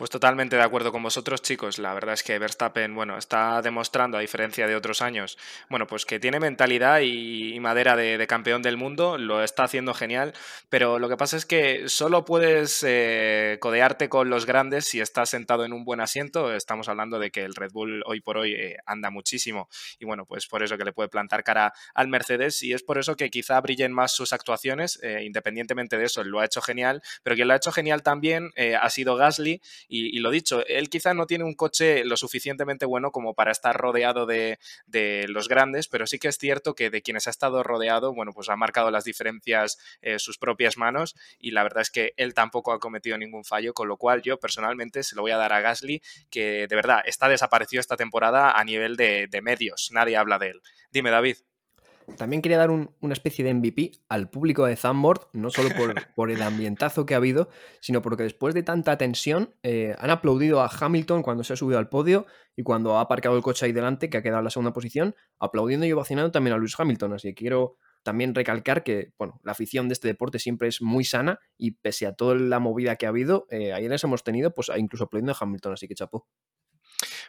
[0.00, 1.78] Pues totalmente de acuerdo con vosotros, chicos.
[1.78, 5.36] La verdad es que Verstappen, bueno, está demostrando, a diferencia de otros años,
[5.68, 10.32] bueno, pues que tiene mentalidad y, madera de, campeón del mundo, lo está haciendo genial,
[10.70, 15.28] pero lo que pasa es que solo puedes eh, codearte con los grandes si estás
[15.28, 16.54] sentado en un buen asiento.
[16.54, 20.24] Estamos hablando de que el Red Bull hoy por hoy eh, anda muchísimo y bueno,
[20.24, 23.28] pues por eso que le puede plantar cara al Mercedes y es por eso que
[23.28, 27.48] quizá brillen más sus actuaciones, eh, independientemente de eso, lo ha hecho genial, pero quien
[27.48, 31.44] lo ha hecho genial también ha sido Gasly y, lo dicho, él quizá no tiene
[31.44, 34.58] un coche lo suficientemente bueno como para estar rodeado de,
[35.28, 38.48] los grandes, pero sí que es cierto que de quienes ha estado rodeado, bueno, pues
[38.48, 42.72] ha marcado las diferencias eh, sus propias manos y la verdad es que él tampoco
[42.72, 45.60] ha cometido ningún fallo, con lo cual yo personalmente se lo voy a dar a
[45.60, 50.48] Gasly, que de verdad está desaparecido esta temporada a nivel de medios, nadie habla de
[50.48, 50.62] él.
[50.90, 51.49] Dime, David.
[52.16, 55.68] También quería dar una especie de MVP al público de Zambord, no solo
[56.16, 57.48] por, el ambientazo que ha habido,
[57.80, 61.78] sino porque después de tanta tensión eh, han aplaudido a Hamilton cuando se ha subido
[61.78, 64.50] al podio y cuando ha aparcado el coche ahí delante, que ha quedado en la
[64.50, 67.14] segunda posición, aplaudiendo y ovacionando también a Lewis Hamilton.
[67.14, 71.04] Así que quiero también recalcar que bueno, la afición de este deporte siempre es muy
[71.04, 74.52] sana y pese a toda la movida que ha habido, eh, ayer les hemos tenido,
[74.52, 76.26] pues incluso aplaudiendo a Hamilton, así que chapó.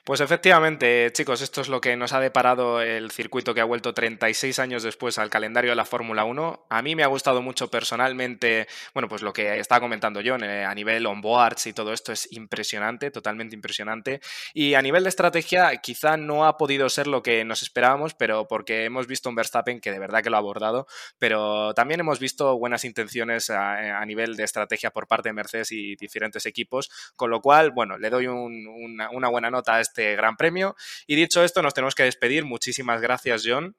[0.04, 3.94] Pues efectivamente, chicos, esto es lo que nos ha deparado el circuito que ha vuelto
[3.94, 6.66] 36 años después al calendario de la Fórmula 1.
[6.70, 10.64] A mí me ha gustado mucho personalmente, bueno, pues lo que estaba comentando yo eh,
[10.66, 14.22] a nivel onboards y todo esto es impresionante, totalmente impresionante.
[14.54, 18.48] Y a nivel de estrategia, quizá no ha podido ser lo que nos esperábamos, pero
[18.48, 20.88] porque hemos visto un Verstappen que de verdad que lo ha abordado,
[21.20, 25.96] pero también hemos visto buenas intenciones a, nivel de estrategia por parte de Mercedes y
[25.96, 30.38] diferentes equipos, con lo cual, bueno, le doy una, una buena nota a este gran
[30.38, 30.76] premio.
[31.08, 32.46] Y dicho esto, nos tenemos que despedir.
[32.46, 33.76] Muchísimas gracias, John.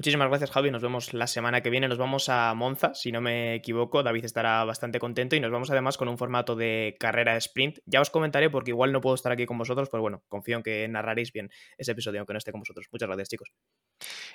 [0.00, 0.70] Muchísimas gracias, Javi.
[0.70, 1.86] Nos vemos la semana que viene.
[1.86, 4.02] Nos vamos a Monza, si no me equivoco.
[4.02, 7.80] David estará bastante contento y nos vamos además con un formato de carrera de sprint.
[7.84, 10.62] Ya os comentaré porque igual no puedo estar aquí con vosotros, pero bueno, confío en
[10.62, 12.86] que narraréis bien ese episodio, aunque no esté con vosotros.
[12.90, 13.52] Muchas gracias, chicos.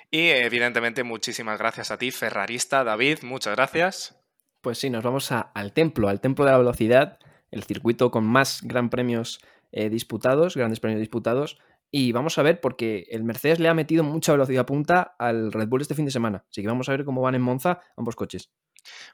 [0.08, 3.18] Y evidentemente, muchísimas gracias a ti, ferrarista David.
[3.22, 4.22] Muchas gracias.
[4.60, 7.18] Pues sí, nos vamos al templo, al templo de la velocidad,
[7.50, 9.40] el circuito con más gran premios
[9.72, 11.58] eh, disputados, grandes premios disputados.
[11.90, 15.68] Y vamos a ver, porque el Mercedes le ha metido mucha velocidad punta al Red
[15.68, 16.44] Bull este fin de semana.
[16.50, 18.50] Así que vamos a ver cómo van en Monza ambos coches.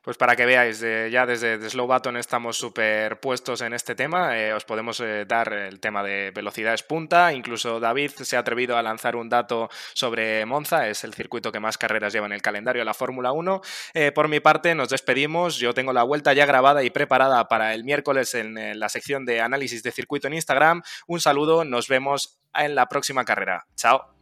[0.03, 4.39] Pues para que veáis, ya desde The Slow Button estamos súper puestos en este tema.
[4.39, 7.33] Eh, os podemos eh, dar el tema de velocidades punta.
[7.33, 10.89] Incluso David se ha atrevido a lanzar un dato sobre Monza.
[10.89, 13.61] Es el circuito que más carreras lleva en el calendario de la Fórmula 1.
[13.95, 15.59] Eh, por mi parte, nos despedimos.
[15.59, 19.41] Yo tengo la vuelta ya grabada y preparada para el miércoles en la sección de
[19.41, 20.83] análisis de circuito en Instagram.
[21.07, 23.67] Un saludo, nos vemos en la próxima carrera.
[23.77, 24.22] Chao.